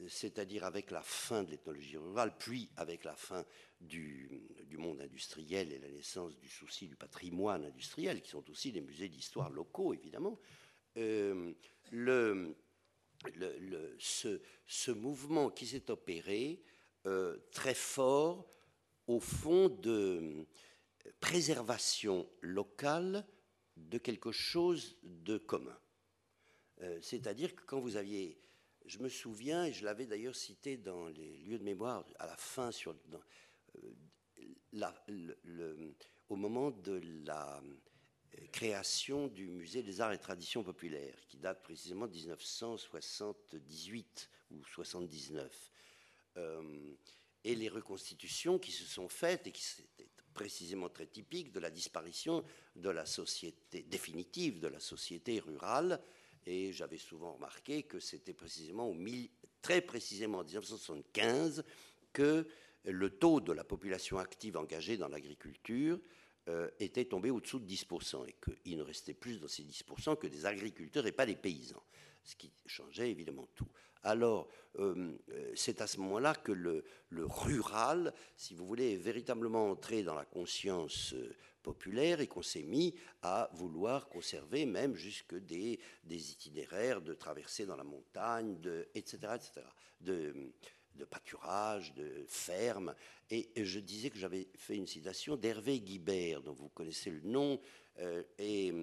C'est-à-dire 0.07 0.63
avec 0.63 0.91
la 0.91 1.01
fin 1.01 1.43
de 1.43 1.49
l'ethnologie 1.51 1.97
rurale, 1.97 2.37
puis 2.37 2.69
avec 2.77 3.03
la 3.03 3.15
fin 3.15 3.43
du, 3.81 4.29
monde 4.77 5.01
industriel 5.01 5.73
et 5.73 5.79
la 5.79 5.89
naissance 5.89 6.37
du 6.37 6.47
souci 6.47 6.87
du 6.87 6.95
patrimoine 6.95 7.65
industriel, 7.65 8.21
qui 8.21 8.29
sont 8.29 8.47
aussi 8.51 8.71
des 8.71 8.81
musées 8.81 9.09
d'histoire 9.09 9.49
locaux, 9.49 9.95
évidemment, 9.95 10.39
ce, 10.95 11.61
ce, 14.67 14.91
mouvement 14.91 15.49
qui 15.49 15.65
s'est 15.65 15.89
opéré 15.89 16.61
euh, 17.07 17.37
très 17.51 17.73
fort 17.73 18.45
au 19.07 19.19
fond 19.19 19.69
de 19.69 20.45
préservation 21.19 22.29
locale 22.41 23.25
de 23.77 23.97
quelque 23.97 24.31
chose 24.31 24.97
de 25.03 25.37
commun. 25.37 25.79
Euh, 26.81 26.99
c'est-à-dire 27.01 27.55
que 27.55 27.63
quand 27.63 27.79
vous 27.79 27.95
aviez, 27.95 28.39
je 28.87 28.99
me 28.99 29.09
souviens, 29.09 29.65
et 29.65 29.73
je 29.73 29.83
l'avais 29.85 30.05
d'ailleurs 30.05 30.35
cité 30.35 30.77
dans 30.77 31.07
les 31.07 31.37
lieux 31.39 31.59
de 31.59 31.63
mémoire 31.63 32.05
à 32.19 32.25
la 32.25 32.37
fin, 32.37 32.69
euh, 34.73 35.91
au 36.29 36.35
moment 36.35 36.71
de 36.71 37.01
la 37.25 37.61
création 38.51 39.27
du 39.27 39.47
musée 39.47 39.83
des 39.83 40.01
arts 40.01 40.13
et 40.13 40.19
traditions 40.19 40.63
populaires, 40.63 41.19
qui 41.27 41.37
date 41.37 41.61
précisément 41.63 42.07
de 42.07 42.13
1978 42.13 44.29
ou 44.51 44.63
79. 44.63 45.71
Euh, 46.37 46.95
et 47.43 47.55
les 47.55 47.69
reconstitutions 47.69 48.59
qui 48.59 48.71
se 48.71 48.85
sont 48.85 49.09
faites 49.09 49.47
et 49.47 49.51
qui 49.51 49.63
étaient 49.81 50.07
précisément 50.33 50.89
très 50.89 51.07
typiques 51.07 51.51
de 51.51 51.59
la 51.59 51.71
disparition 51.71 52.43
de 52.75 52.89
la 52.89 53.05
société 53.05 53.83
définitive 53.83 54.59
de 54.59 54.67
la 54.67 54.79
société 54.79 55.39
rurale. 55.39 56.01
Et 56.45 56.71
j'avais 56.71 56.97
souvent 56.97 57.33
remarqué 57.33 57.83
que 57.83 57.99
c'était 57.99 58.33
précisément 58.33 58.93
très 59.61 59.81
précisément 59.81 60.39
en 60.39 60.43
1975 60.43 61.63
que 62.13 62.47
le 62.85 63.09
taux 63.09 63.41
de 63.41 63.51
la 63.51 63.63
population 63.63 64.17
active 64.17 64.57
engagée 64.57 64.97
dans 64.97 65.09
l'agriculture 65.09 65.99
euh, 66.47 66.69
était 66.79 67.05
tombé 67.05 67.29
au-dessous 67.29 67.59
de 67.59 67.67
10%, 67.67 68.25
et 68.27 68.35
qu'il 68.41 68.77
ne 68.77 68.83
restait 68.83 69.13
plus 69.13 69.39
dans 69.41 69.49
ces 69.49 69.63
10% 69.63 70.17
que 70.17 70.27
des 70.27 70.45
agriculteurs 70.45 71.05
et 71.05 71.11
pas 71.11 71.25
des 71.25 71.35
paysans, 71.35 71.83
ce 72.23 72.35
qui 72.35 72.51
changeait 72.65 73.11
évidemment 73.11 73.47
tout. 73.53 73.67
Alors 74.03 74.47
euh, 74.79 75.17
c'est 75.55 75.81
à 75.81 75.87
ce 75.87 75.99
moment-là 75.99 76.33
que 76.35 76.53
le, 76.53 76.85
rural, 77.11 78.13
si 78.37 78.53
vous 78.53 78.65
voulez, 78.65 78.93
est 78.93 78.97
véritablement 78.97 79.69
entré 79.69 80.03
dans 80.03 80.15
la 80.15 80.23
conscience 80.23 81.13
euh, 81.13 81.35
populaire 81.67 82.21
et 82.21 82.27
qu'on 82.27 82.41
s'est 82.41 82.63
mis 82.63 82.95
à 83.21 83.49
vouloir 83.51 84.07
conserver 84.07 84.65
même 84.65 84.95
jusque 84.95 85.35
des, 85.35 85.77
itinéraires 86.09 87.01
de 87.01 87.13
traversée 87.13 87.65
dans 87.65 87.75
la 87.75 87.83
montagne, 87.83 88.57
de, 88.61 88.87
etc., 88.95 89.17
etc., 89.35 89.67
de, 89.99 90.53
pâturage, 91.09 91.93
de 91.93 92.23
ferme. 92.29 92.95
Et, 93.29 93.49
je 93.57 93.79
disais 93.81 94.09
que 94.09 94.17
j'avais 94.17 94.47
fait 94.55 94.77
une 94.77 94.87
citation 94.87 95.35
d'Hervé 95.35 95.81
Guibert, 95.81 96.41
dont 96.41 96.53
vous 96.53 96.69
connaissez 96.69 97.11
le 97.11 97.21
nom, 97.21 97.59
et 98.39 98.73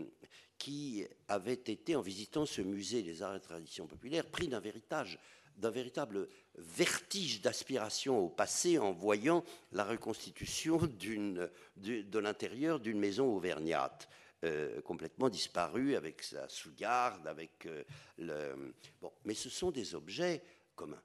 qui 0.59 1.07
avait 1.29 1.55
été, 1.55 1.97
en 1.97 2.03
visitant 2.03 2.45
ce 2.45 2.61
musée 2.61 3.03
des 3.03 3.23
arts 3.23 3.37
et 3.37 3.41
traditions 3.41 3.87
populaires, 3.87 4.27
pris 4.27 4.49
d'un 4.49 4.61
véritable, 4.61 5.19
d'un 5.57 5.71
véritable 5.71 6.29
vertige 6.57 7.41
d'aspiration 7.41 8.19
au 8.19 8.29
passé 8.29 8.79
en 8.79 8.93
voyant 8.93 9.45
la 9.73 9.85
reconstitution 9.85 10.79
de, 10.79 12.19
l'intérieur 12.19 12.81
d'une 12.81 12.99
maison 12.99 13.27
auvergnate. 13.27 14.09
Euh, 14.45 14.83
complètement 14.83 15.31
disparue 15.31 15.97
avec 15.97 16.23
sa 16.23 16.47
sous-garde, 16.51 17.27
avec 17.27 17.65
euh, 17.65 17.83
le... 18.19 18.75
Bon, 19.01 19.11
mais 19.25 19.33
ce 19.33 19.49
sont 19.49 19.71
des 19.71 19.95
objets 19.95 20.43
communs, 20.77 21.03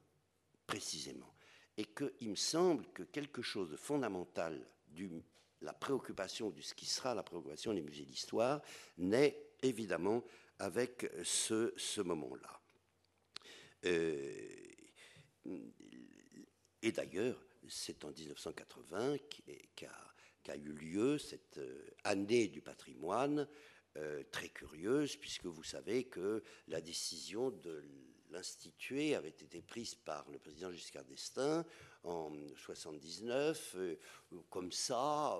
précisément. 0.67 1.33
Et 1.77 1.85
qu'il 1.85 2.31
me 2.31 2.35
semble 2.35 2.85
que 2.87 3.03
quelque 3.03 3.41
chose 3.41 3.69
de 3.69 3.77
fondamental 3.77 4.59
du 4.89 5.09
la 5.61 5.73
préoccupation 5.73 6.49
de 6.49 6.61
ce 6.61 6.73
qui 6.73 6.85
sera 6.85 7.13
la 7.13 7.23
préoccupation 7.23 7.73
des 7.73 7.81
musées 7.81 8.05
d'histoire 8.05 8.61
naît 8.97 9.41
évidemment 9.61 10.23
avec 10.57 11.09
ce, 11.23 12.01
moment-là. 12.01 12.58
Euh, 13.85 14.49
et 16.81 16.91
d'ailleurs, 16.91 17.41
c'est 17.67 18.03
en 18.05 18.11
1980 18.11 19.17
qu'a 19.75 20.55
eu 20.55 20.71
lieu 20.71 21.17
cette 21.17 21.57
euh, 21.57 21.87
année 22.03 22.47
du 22.47 22.61
patrimoine 22.61 23.47
euh, 23.97 24.23
très 24.31 24.49
curieuse, 24.49 25.15
puisque 25.17 25.45
vous 25.45 25.63
savez 25.63 26.05
que 26.05 26.43
la 26.67 26.81
décision 26.81 27.51
de 27.51 27.83
l'instituer 28.31 29.15
avait 29.15 29.29
été 29.29 29.61
prise 29.61 29.95
par 29.95 30.29
le 30.29 30.39
président 30.39 30.71
Giscard 30.71 31.03
d'Estaing 31.05 31.65
en 32.03 32.31
79, 32.55 33.73
euh, 33.75 33.95
comme 34.49 34.71
ça, 34.71 35.39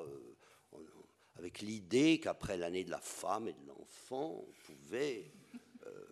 avec 1.36 1.62
l'idée 1.62 2.20
qu'après 2.20 2.58
l'année 2.58 2.84
de 2.84 2.92
la 2.92 3.00
femme 3.00 3.48
et 3.48 3.54
de 3.54 3.66
l'enfant, 3.68 4.46
on 4.48 4.52
pouvait 4.66 5.32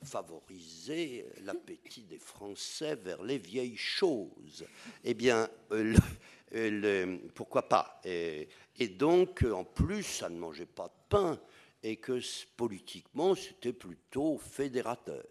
favoriser 0.04 1.26
l'appétit 1.44 2.04
des 2.04 2.20
Français 2.20 2.96
vers 2.96 3.24
les 3.24 3.38
vieilles 3.38 3.78
choses. 3.78 4.66
Eh 5.04 5.14
bien, 5.14 5.50
euh, 5.72 7.18
pourquoi 7.34 7.68
pas? 7.68 8.02
Et, 8.06 8.48
donc, 8.90 9.44
en 9.44 9.64
plus, 9.64 10.04
ça 10.04 10.30
ne 10.30 10.38
mangeait 10.38 10.66
pas 10.66 10.88
de 10.88 11.10
pain 11.10 11.40
et 11.84 11.98
que 11.98 12.20
politiquement, 12.56 13.36
c'était 13.36 13.74
plutôt 13.74 14.38
fédérateur 14.38 15.26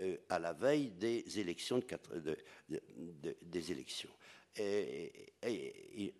euh, 0.00 0.16
à 0.28 0.38
la 0.38 0.52
veille 0.52 0.90
des 0.90 1.24
élections. 1.38 1.80
De, 1.80 2.36
des 3.42 3.72
élections. 3.72 4.10
et, 4.56 6.14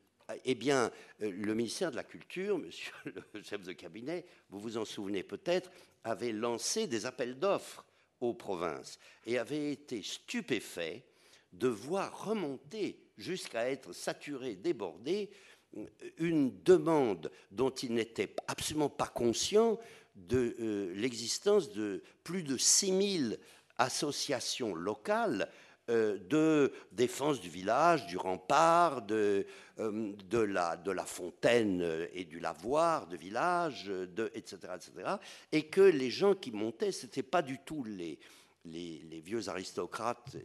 eh 0.45 0.55
bien, 0.55 0.91
euh, 1.23 1.31
le 1.31 1.55
ministère 1.55 1.91
de 1.91 1.97
la 1.97 2.05
Culture, 2.05 2.59
monsieur 2.65 2.93
le 3.33 3.43
chef 3.43 3.63
de 3.63 3.73
cabinet, 3.73 4.25
vous 4.51 4.61
vous 4.61 4.77
en 4.77 4.85
souvenez 4.85 5.23
peut-être, 5.23 5.71
avait 6.05 6.33
lancé 6.33 6.87
des 6.87 7.07
appels 7.07 7.39
d'offres 7.39 7.85
aux 8.21 8.35
provinces 8.35 8.99
et 9.27 9.39
avait 9.39 9.73
été 9.73 10.03
stupéfait 10.03 11.05
de 11.53 11.69
voir 11.69 12.25
remonter 12.25 12.99
jusqu'à 13.17 13.71
être 13.71 13.93
saturé, 13.93 14.57
débordé, 14.57 15.31
euh, 15.77 15.87
une 16.19 16.63
demande 16.63 17.31
dont 17.51 17.71
il 17.71 17.95
n'était 17.95 18.35
absolument 18.49 18.89
pas 18.89 19.07
conscient 19.07 19.79
de 20.15 20.57
euh, 20.61 20.95
l'existence 20.95 21.73
de 21.73 22.03
plus 22.23 22.43
de 22.43 22.57
6000 22.57 23.39
associations 23.79 24.75
locales 24.75 25.51
de 25.89 26.73
défense 26.93 27.41
du 27.41 27.49
village, 27.49 28.07
du 28.07 28.17
rempart, 28.17 29.03
de, 29.03 29.47
euh, 29.79 30.15
la, 30.47 31.05
fontaine 31.05 32.09
et 32.13 32.25
du 32.25 32.41
lavoir 32.41 33.07
de 33.07 33.17
village, 33.17 33.91
etc., 34.35 34.57
etc. 34.75 35.17
Et 35.53 35.65
que 35.65 35.83
les 35.83 36.11
gens 36.11 36.35
qui 36.35 36.53
montaient, 36.53 36.93
ce 36.93 37.05
n'étaient 37.07 37.23
pas 37.23 37.43
du 37.43 37.59
tout 37.59 37.85
les, 37.85 38.19
vieux 38.65 39.49
aristocrates, 39.49 40.37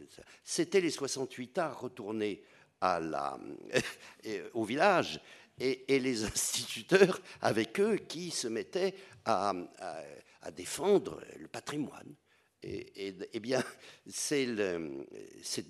c'était 0.44 0.80
les 0.80 0.90
68 0.90 1.58
arts 1.58 1.80
retournés 1.80 2.42
au 4.54 4.64
village 4.64 5.20
et, 5.58 5.98
les 5.98 6.24
instituteurs 6.30 7.20
avec 7.40 7.80
eux 7.80 7.96
qui 7.96 8.30
se 8.30 8.48
mettaient 8.48 8.94
à 9.24 9.54
défendre 10.54 11.22
le 11.38 11.48
patrimoine 11.48 12.14
et, 12.62 13.14
eh 13.32 13.40
bien, 13.40 13.62
c'est 14.06 14.46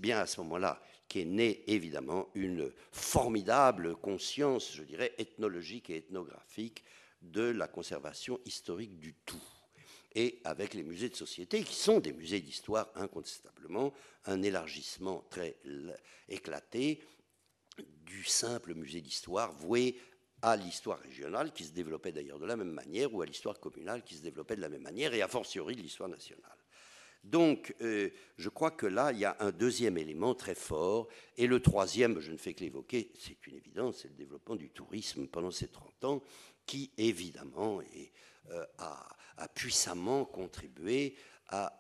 bien 0.01 0.19
à 0.19 0.27
ce 0.27 0.41
moment-là 0.41 0.83
qu'est 1.09 1.25
née 1.25 1.65
évidemment 1.67 2.29
une 2.35 2.73
formidable 2.93 3.97
conscience, 3.97 4.75
je 4.75 4.83
dirais, 4.83 5.15
ethnologique 5.19 5.91
et 5.91 5.97
ethnographique 5.97 6.85
de 7.23 7.43
la 7.43 7.69
conservation 7.69 8.41
historique 8.45 8.99
du 8.99 9.15
tout. 9.27 9.43
Et 10.15 10.41
avec 10.43 10.75
les 10.75 10.83
musées 10.83 11.09
de 11.09 11.15
société, 11.15 11.63
qui 11.63 11.75
sont 11.75 12.01
des 12.01 12.13
musées 12.13 12.41
d'histoire 12.41 12.91
incontestablement, 12.97 13.93
un 14.25 14.43
élargissement 14.43 15.25
très 15.31 15.57
éclaté 16.29 17.01
du 17.79 18.25
simple 18.25 18.75
musée 18.75 19.01
d'histoire 19.01 19.53
voué 19.53 19.97
à 20.43 20.57
l'histoire 20.57 20.99
régionale, 21.01 21.53
qui 21.53 21.65
se 21.65 21.73
développait 21.73 22.13
d'ailleurs 22.13 22.39
de 22.39 22.47
la 22.47 22.57
même 22.57 22.73
manière, 22.73 23.15
ou 23.15 23.23
à 23.23 23.27
l'histoire 23.27 23.61
communale, 23.61 24.03
qui 24.03 24.15
se 24.15 24.23
développait 24.23 24.57
de 24.57 24.63
la 24.63 24.69
même 24.69 24.83
manière, 24.83 25.15
et 25.15 25.23
a 25.23 25.29
fortiori 25.29 25.77
de 25.77 25.83
l'histoire 25.83 26.09
nationale. 26.09 26.60
Donc, 27.25 27.75
euh, 27.83 28.11
je 28.39 28.49
crois 28.49 28.71
que 28.71 28.87
là, 28.87 29.13
il 29.13 29.19
y 29.19 29.25
a 29.25 29.37
un 29.41 29.51
deuxième 29.51 29.99
élément 29.99 30.35
très 30.35 30.55
fort. 30.55 31.09
Et 31.37 31.47
le 31.47 31.61
troisième, 31.61 32.19
je 32.21 32.33
ne 32.33 32.39
fais 32.39 32.55
que 32.55 32.61
l'évoquer, 32.61 33.13
c'est 33.19 33.47
une 33.47 33.57
évidence, 33.57 33.99
c'est 34.03 34.09
le 34.09 34.15
développement 34.15 34.57
du 34.57 34.71
tourisme 34.71 35.27
pendant 35.27 35.51
ces 35.51 35.69
30 35.69 36.05
ans, 36.05 36.23
qui 36.65 36.91
évidemment 36.97 37.81
euh, 38.51 38.65
a, 38.79 39.49
puissamment 39.55 40.25
contribué 40.25 41.15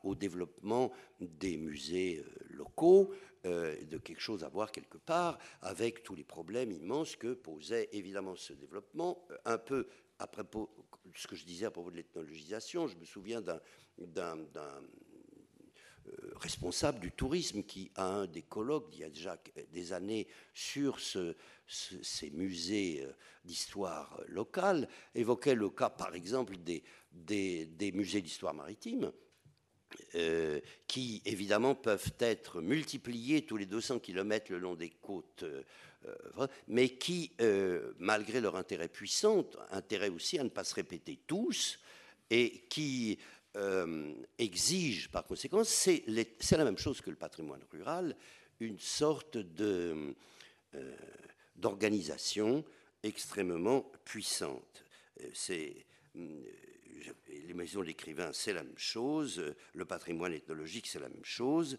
au 0.02 0.14
développement 0.14 0.90
des 1.20 1.56
musées 1.56 2.18
euh, 2.18 2.46
locaux, 2.50 3.12
de 3.44 3.96
quelque 3.96 4.20
chose 4.20 4.44
à 4.44 4.50
voir 4.50 4.70
quelque 4.70 4.98
part, 4.98 5.38
avec 5.62 6.02
tous 6.02 6.14
les 6.14 6.24
problèmes 6.24 6.72
immenses 6.72 7.16
que 7.16 7.32
posait 7.32 7.88
évidemment 7.92 8.36
ce 8.36 8.52
développement, 8.52 9.24
un 9.46 9.56
peu 9.56 9.86
après 10.18 10.42
ce 11.14 11.26
que 11.26 11.36
je 11.36 11.46
disais 11.46 11.64
à 11.64 11.70
propos 11.70 11.90
de 11.90 11.96
l'ethnologisation, 11.96 12.86
je 12.86 12.98
me 12.98 13.04
souviens 13.06 13.40
d'un 13.40 13.60
responsable 16.36 17.00
du 17.00 17.12
tourisme 17.12 17.62
qui, 17.62 17.90
a 17.94 18.04
un 18.04 18.26
des 18.26 18.42
colloques 18.42 18.90
d'il 18.90 19.00
y 19.00 19.04
a 19.04 19.10
déjà 19.10 19.36
des 19.72 19.92
années 19.92 20.26
sur 20.54 20.98
ces 21.00 22.30
musées 22.32 23.02
euh, 23.02 23.12
d'histoire 23.44 24.20
locale, 24.28 24.88
évoquait 25.14 25.54
le 25.54 25.70
cas, 25.70 25.90
par 25.90 26.14
exemple, 26.14 26.56
des, 26.56 26.82
des, 27.12 27.92
musées 27.92 28.20
d'histoire 28.20 28.54
maritime. 28.54 29.12
Euh, 30.14 30.60
qui 30.86 31.20
évidemment 31.24 31.74
peuvent 31.74 32.12
être 32.20 32.60
multipliés 32.60 33.44
tous 33.44 33.56
les 33.56 33.66
200 33.66 33.98
km 33.98 34.52
le 34.52 34.58
long 34.60 34.76
des 34.76 34.90
côtes, 34.90 35.44
mais 36.68 36.90
qui, 36.90 37.32
malgré 37.98 38.40
leur 38.40 38.54
intérêt 38.54 38.86
puissant, 38.86 39.44
intérêt 39.72 40.08
aussi 40.08 40.38
à 40.38 40.44
ne 40.44 40.48
pas 40.48 40.62
se 40.62 40.76
répéter 40.76 41.18
tous, 41.26 41.80
et 42.30 42.66
qui 42.68 43.18
euh, 43.56 44.14
exige 44.38 45.08
par 45.08 45.24
conséquent, 45.24 45.64
c'est 45.64 46.04
la 46.06 46.64
même 46.64 46.78
chose 46.78 47.00
que 47.00 47.10
le 47.10 47.16
patrimoine 47.16 47.62
rural, 47.72 48.16
une 48.60 48.78
sorte 48.78 49.38
de, 49.38 50.14
euh, 50.74 50.96
d'organisation 51.56 52.64
extrêmement 53.02 53.90
puissante. 54.04 54.84
Euh, 55.20 55.28
c'est, 55.34 55.84
les 56.14 57.54
maisons 57.54 57.82
d'écrivains, 57.82 58.32
c'est 58.32 58.52
la 58.52 58.62
même 58.62 58.78
chose, 58.78 59.42
le 59.74 59.84
patrimoine 59.84 60.32
ethnologique, 60.32 60.86
c'est 60.86 61.00
la 61.00 61.08
même 61.08 61.24
chose, 61.24 61.78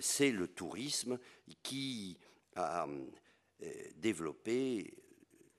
c'est 0.00 0.30
le 0.30 0.46
tourisme 0.46 1.18
qui 1.62 2.18
a 2.54 2.86
développé 3.96 4.94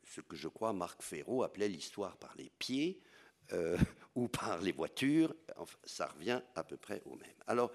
ce 0.06 0.22
que 0.22 0.36
je 0.36 0.48
crois 0.48 0.74
Marc 0.74 1.02
Ferraud 1.02 1.44
appelait 1.44 1.70
l'histoire 1.70 2.18
par 2.18 2.36
les 2.36 2.52
pieds, 2.60 3.02
euh, 3.54 3.78
ou 4.16 4.28
par 4.28 4.62
les 4.62 4.72
voitures, 4.72 5.36
ça 5.84 6.08
revient 6.08 6.42
à 6.56 6.64
peu 6.64 6.78
près 6.78 7.02
au 7.06 7.16
même. 7.16 7.36
Alors, 7.48 7.72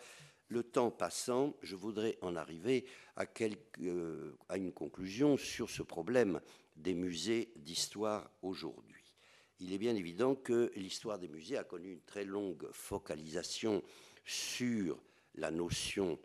le 0.49 0.63
temps 0.63 0.91
passant, 0.91 1.57
je 1.63 1.75
voudrais 1.75 2.19
en 2.21 2.37
arriver 2.37 2.85
à, 3.17 3.25
euh, 3.81 4.37
à 4.49 4.57
une 4.57 4.73
conclusion 4.73 5.37
sur 5.37 5.71
ce 5.71 5.83
problème 5.83 6.41
des 6.77 6.95
musées 6.95 7.53
d'histoire 7.57 8.31
aujourd'hui. 8.43 9.15
Il 9.61 9.73
est 9.73 9.79
bien 9.79 9.95
évident 9.95 10.35
que 10.35 10.71
l'histoire 10.77 11.19
des 11.19 11.29
musées 11.29 11.57
a 11.57 11.65
connu 11.65 11.93
une 11.93 12.03
très 12.03 12.25
longue 12.25 12.69
focalisation 12.73 13.83
sur 14.25 15.03
la 15.37 15.51
notion 15.51 16.19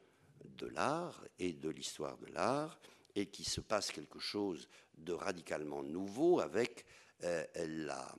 de 0.44 0.68
l'art 0.68 1.24
et 1.38 1.54
de 1.54 1.70
l'histoire 1.70 2.18
de 2.18 2.28
l'art, 2.28 2.80
et 3.16 3.28
qu'il 3.28 3.48
se 3.48 3.62
passe 3.62 3.92
quelque 3.92 4.20
chose 4.20 4.68
de 4.98 5.14
radicalement 5.14 5.84
nouveau 5.84 6.40
avec 6.40 6.86
euh, 7.24 7.46
la 7.56 8.16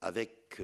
avec 0.00 0.62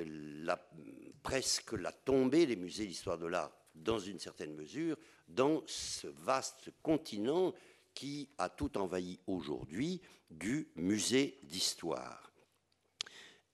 presque 1.22 1.72
la 1.72 1.92
tombée 1.92 2.46
des 2.46 2.56
musées 2.56 2.86
d'histoire 2.86 3.18
de 3.18 3.26
l'art, 3.26 3.52
dans 3.74 3.98
une 3.98 4.18
certaine 4.18 4.54
mesure, 4.54 4.96
dans 5.28 5.62
ce 5.66 6.06
vaste 6.06 6.70
continent 6.82 7.52
qui 7.94 8.28
a 8.38 8.48
tout 8.48 8.78
envahi 8.78 9.18
aujourd'hui 9.26 10.00
du 10.30 10.68
musée 10.76 11.38
d'histoire. 11.42 12.32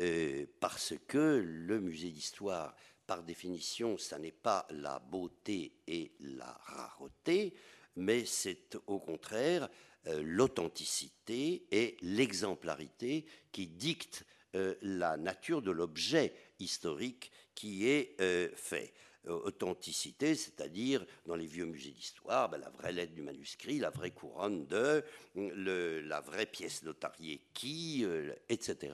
Euh, 0.01 0.47
parce 0.59 0.95
que 1.07 1.43
le 1.45 1.81
musée 1.81 2.11
d'histoire, 2.11 2.75
par 3.07 3.23
définition, 3.23 3.99
ça 3.99 4.19
n'est 4.19 4.33
pas 4.33 4.67
la 4.71 4.99
beauté 4.99 5.73
et 5.87 6.13
la 6.21 6.59
rareté, 6.65 7.55
mais 7.97 8.25
c'est 8.25 8.77
au 8.87 8.99
contraire 8.99 9.69
euh, 10.07 10.23
l'authenticité 10.25 11.67
et 11.71 11.97
l'exemplarité 12.01 13.27
qui 13.53 13.67
dictent 13.67 14.25
euh, 14.55 14.75
la 14.83 15.17
nature 15.17 15.63
de 15.63 15.71
l'objet 15.71 16.35
historique 16.59 17.33
qui 17.55 17.89
est 17.89 18.21
euh, 18.21 18.51
fait. 18.55 18.93
Euh, 19.27 19.41
authenticité, 19.45 20.35
c'est-à-dire 20.35 21.07
dans 21.27 21.37
les 21.37 21.47
vieux 21.47 21.65
musées 21.65 21.93
d'histoire, 21.93 22.51
ben, 22.51 22.59
la 22.59 22.71
vraie 22.71 22.93
lettre 22.93 23.15
du 23.15 23.23
manuscrit, 23.23 23.79
la 23.79 23.91
vraie 23.91 24.11
couronne 24.11 24.67
de, 24.67 25.05
la 25.35 26.21
vraie 26.21 26.45
pièce 26.45 26.83
notariée 26.83 27.41
qui, 27.55 28.05
etc. 28.49 28.93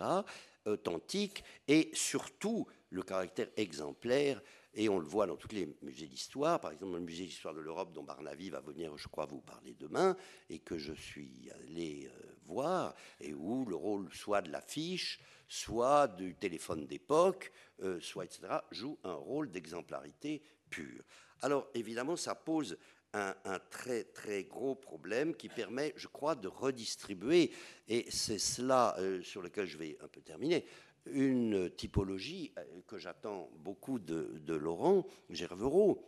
Authentique 0.67 1.43
et 1.67 1.91
surtout 1.95 2.67
le 2.91 3.03
caractère 3.03 3.49
exemplaire 3.57 4.43
et 4.75 4.89
on 4.89 4.99
le 4.99 5.07
voit 5.07 5.27
dans 5.27 5.37
tous 5.37 5.55
les 5.55 5.75
musées 5.83 6.07
d'histoire, 6.07 6.61
par 6.61 6.73
exemple 6.73 6.93
dans 6.93 6.99
le 6.99 7.05
musée 7.05 7.25
d'histoire 7.25 7.55
de 7.55 7.61
l'Europe 7.61 7.93
dont 7.93 8.05
Barnaby 8.05 8.51
va 8.51 8.61
venir, 8.61 8.97
je 8.99 9.09
crois, 9.09 9.25
vous 9.27 9.41
parler 9.41 9.75
demain, 9.75 10.15
et 10.51 10.59
que 10.59 10.77
je 10.77 10.93
suis 10.93 11.51
allé 11.55 12.09
voir, 12.45 12.95
et 13.21 13.35
où 13.35 13.65
le 13.65 13.77
rôle 13.77 14.13
soit 14.13 14.43
de 14.43 14.51
l'affiche, 14.51 15.21
soit 15.49 16.07
du 16.09 16.35
téléphone 16.35 16.87
d'époque, 16.87 17.51
euh, 17.83 17.99
soit 18.01 18.27
etc., 18.27 18.59
joue 18.71 18.99
un 19.03 19.15
rôle 19.15 19.51
d'exemplarité 19.51 20.43
pure. 20.71 21.03
Alors 21.41 21.69
évidemment, 21.75 22.17
ça 22.17 22.35
pose 22.35 22.77
un, 23.15 23.35
très 23.71 24.05
très 24.05 24.45
gros 24.45 24.75
problème 24.75 25.35
qui 25.35 25.49
permet, 25.49 25.95
je 25.97 26.09
crois, 26.09 26.35
de 26.35 26.47
redistribuer, 26.47 27.51
et 27.89 28.07
c'est 28.11 28.39
cela 28.39 28.95
euh, 28.99 29.23
sur 29.23 29.41
lequel 29.41 29.67
je 29.67 29.79
vais 29.79 29.97
un 30.03 30.09
peu 30.09 30.21
terminer, 30.21 30.67
une 31.07 31.71
typologie 31.71 32.53
que 32.87 32.99
j'attends 32.99 33.51
beaucoup 33.57 33.99
de, 33.99 34.55
Laurent 34.55 35.07
Gervereau, 35.31 36.05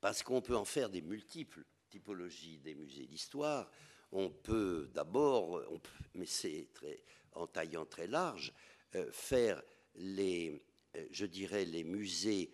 parce 0.00 0.22
qu'on 0.22 0.40
peut 0.40 0.56
en 0.56 0.64
faire 0.64 0.90
des 0.90 1.02
multiples 1.02 1.64
typologies 1.88 2.58
des 2.58 2.74
musées 2.74 3.06
d'histoire. 3.06 3.70
On 4.12 4.30
peut 4.30 4.90
d'abord, 4.94 5.62
mais 6.14 6.26
c'est 6.26 6.68
en 7.32 7.46
taillant 7.46 7.86
très 7.86 8.06
large, 8.06 8.52
faire 9.12 9.62
les, 9.94 10.64
je 11.10 11.26
dirais, 11.26 11.64
les 11.64 11.84
musées 11.84 12.50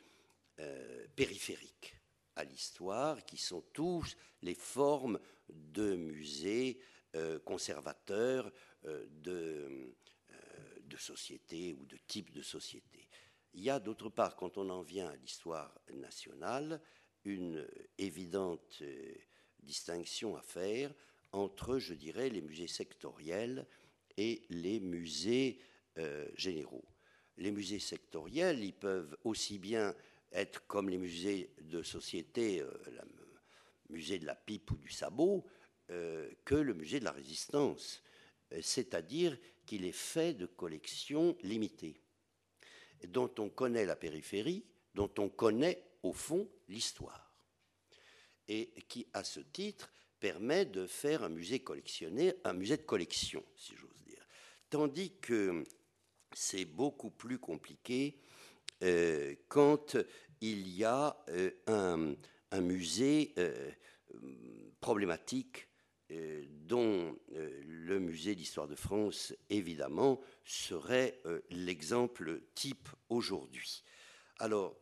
périphériques 1.14 1.97
à 2.37 2.45
l'histoire, 2.45 3.24
qui 3.24 3.39
sont 3.39 3.62
tous 3.72 4.16
les 4.43 4.55
formes 4.55 5.18
de 5.49 5.97
musées 5.97 6.79
euh, 7.14 7.39
conservateurs 7.39 8.53
euh, 8.85 9.07
de, 9.22 9.95
euh, 10.31 10.35
de 10.83 10.97
sociétés 10.97 11.72
ou 11.72 11.87
de 11.87 11.97
types 12.07 12.33
de 12.33 12.43
sociétés. 12.43 13.09
Il 13.55 13.62
y 13.62 13.70
a 13.70 13.81
d'autre 13.81 14.11
part, 14.11 14.37
quand 14.37 14.59
on 14.59 14.68
en 14.68 14.83
vient 14.83 15.09
à 15.09 15.16
l'histoire 15.16 15.81
nationale, 15.95 16.81
une 17.24 17.66
évidente 17.97 18.83
distinction 19.61 20.37
à 20.37 20.43
faire 20.43 20.93
entre, 21.33 21.79
je 21.79 21.95
dirais, 21.95 22.29
les 22.29 22.43
musées 22.43 22.68
sectoriels 22.68 23.66
et 24.17 24.43
les 24.51 24.81
musées 24.81 25.59
généraux. 26.35 26.85
Les 27.39 27.51
musées 27.51 27.79
sectoriels, 27.79 28.62
ils 28.62 28.75
peuvent 28.75 29.17
aussi 29.25 29.59
bien 29.59 29.95
être 30.33 30.67
comme 30.67 30.91
les 30.91 30.99
musées 30.99 31.51
de 31.62 31.83
société, 31.83 32.61
le 32.61 33.95
musée 33.95 34.19
de 34.19 34.27
la 34.27 34.35
pipe 34.35 34.71
ou 34.73 34.77
du 34.77 34.91
sabot, 34.91 35.45
euh, 35.91 36.29
que 36.45 36.57
le 36.57 36.75
musée 36.75 36.99
de 36.99 37.05
la 37.05 37.12
résistance, 37.12 38.03
euh, 38.53 38.59
c'est-à-dire 38.61 39.39
qu'il 39.64 39.85
est 39.85 39.93
fait 39.93 40.35
de 40.35 40.47
collections 40.47 41.37
limitées, 41.43 42.01
dont 43.07 43.31
on 43.39 43.49
connaît 43.51 43.87
la 43.87 43.95
périphérie, 43.95 44.64
dont 44.95 45.12
on 45.19 45.29
connaît 45.29 45.85
au 46.03 46.12
fond 46.12 46.49
l'histoire, 46.69 47.39
et 48.49 48.73
qui, 48.89 49.07
à 49.12 49.23
ce 49.23 49.39
titre, 49.39 49.93
permet 50.19 50.64
de 50.64 50.89
faire 50.89 51.23
un 51.23 51.29
musée 51.29 51.62
un 52.45 52.53
musée 52.53 52.77
de 52.77 52.83
collection, 52.83 53.45
si 53.57 53.77
j'ose. 53.77 53.91
Tandis 54.71 55.12
que 55.21 55.64
c'est 56.33 56.64
beaucoup 56.64 57.11
plus 57.11 57.39
compliqué 57.39 58.21
euh, 58.83 59.35
quand 59.49 59.97
il 60.41 60.69
y 60.69 60.85
a 60.85 61.17
un, 61.67 62.14
musée 62.61 63.35
problématique 64.81 65.69
euh, 66.12 66.45
dont 66.67 67.19
euh, 67.33 67.62
le 67.67 67.99
musée 67.99 68.37
d'histoire 68.37 68.69
de 68.69 68.77
France, 68.77 69.35
évidemment, 69.51 70.21
serait 70.45 71.21
euh, 71.27 71.41
l'exemple 71.51 72.43
type 72.55 72.89
aujourd'hui. 73.09 73.83
Alors, 74.39 74.77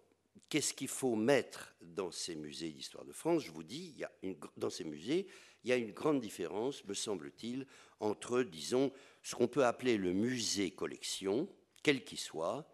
qu'est-ce 0.50 0.74
qu'il 0.74 0.88
faut 0.88 1.16
mettre 1.16 1.74
dans 1.80 2.10
ces 2.10 2.34
musées 2.34 2.70
d'histoire 2.72 3.06
de 3.06 3.12
France? 3.12 3.42
Je 3.42 3.52
vous 3.52 3.62
dis, 3.62 3.92
il 3.94 4.00
y 4.00 4.04
a 4.04 4.12
une, 4.22 4.36
dans 4.58 4.68
ces 4.68 4.84
musées, 4.84 5.26
il 5.64 5.70
y 5.70 5.72
a 5.72 5.76
une 5.76 5.92
grande 5.92 6.20
différence, 6.20 6.84
me 6.84 6.94
semble-t-il, 6.94 7.66
entre, 8.00 8.42
disons, 8.42 8.92
ce 9.22 9.34
qu'on 9.34 9.48
peut 9.48 9.64
appeler 9.64 9.96
le 9.96 10.12
musée 10.12 10.70
collection, 10.70 11.48
quel 11.82 12.04
qu'il 12.04 12.18
soit, 12.18 12.68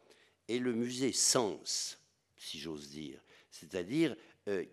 et 0.49 0.59
le 0.59 0.73
musée 0.73 1.13
sens, 1.13 1.99
si 2.37 2.59
j'ose 2.59 2.91
dire, 2.91 3.23
c'est-à-dire 3.51 4.17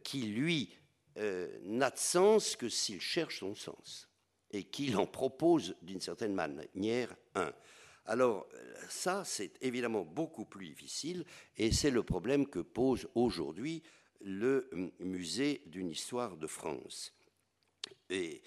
qui, 0.04 0.24
lui, 0.24 0.74
euh, 1.18 1.48
n'a 1.64 1.90
de 1.90 1.98
sens 1.98 2.56
que 2.56 2.70
s'il 2.70 3.02
cherche 3.02 3.40
son 3.40 3.56
sens 3.56 4.08
et 4.52 4.64
qu'il 4.64 4.96
en 4.98 5.08
propose 5.08 5.76
d'une 5.82 6.00
certaine 6.00 6.36
manière 6.36 7.16
un. 7.34 7.52
Alors 8.06 8.48
ça, 8.88 9.24
c'est 9.26 9.58
évidemment 9.64 10.04
beaucoup 10.04 10.46
plus 10.46 10.68
difficile 10.68 11.26
et 11.58 11.72
c'est 11.72 11.90
le 11.90 12.04
problème 12.04 12.46
que 12.46 12.60
pose 12.60 13.08
aujourd'hui 13.16 13.82
le 14.22 14.70
musée 15.00 15.64
d'une 15.66 15.90
histoire 15.90 16.38
de 16.38 16.46
France. 16.46 17.17
Et 18.10 18.42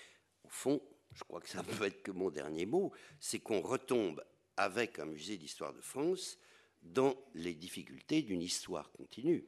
au 0.45 0.49
fond, 0.49 0.81
je 1.13 1.25
crois 1.25 1.41
que 1.41 1.49
ça 1.49 1.63
peut 1.63 1.85
être 1.85 2.03
que 2.03 2.11
mon 2.11 2.31
dernier 2.31 2.67
mot, 2.67 2.93
c'est 3.19 3.41
qu'on 3.41 3.61
retombe 3.61 4.25
avec 4.57 4.99
un 4.99 5.07
musée 5.07 5.37
d'histoire 5.37 5.73
de 5.73 5.81
France 5.81 6.39
dans 6.83 7.15
les 7.35 7.55
difficultés 7.55 8.23
d'une 8.23 8.43
histoire 8.43 8.91
continue 8.93 9.47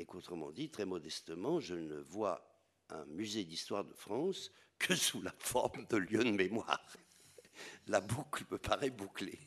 et 0.00 0.06
qu'autrement 0.06 0.50
dit, 0.50 0.70
très 0.70 0.86
modestement, 0.86 1.60
je 1.60 1.74
ne 1.74 2.00
vois 2.00 2.42
un 2.88 3.04
musée 3.06 3.44
d'histoire 3.44 3.84
de 3.84 3.92
France 3.92 4.50
que 4.78 4.94
sous 4.94 5.20
la 5.20 5.34
forme 5.38 5.86
de 5.90 5.98
lieu 5.98 6.24
de 6.24 6.30
mémoire. 6.30 6.80
La 7.86 8.00
boucle 8.00 8.44
me 8.50 8.56
paraît 8.56 8.90
bouclée. 8.90 9.38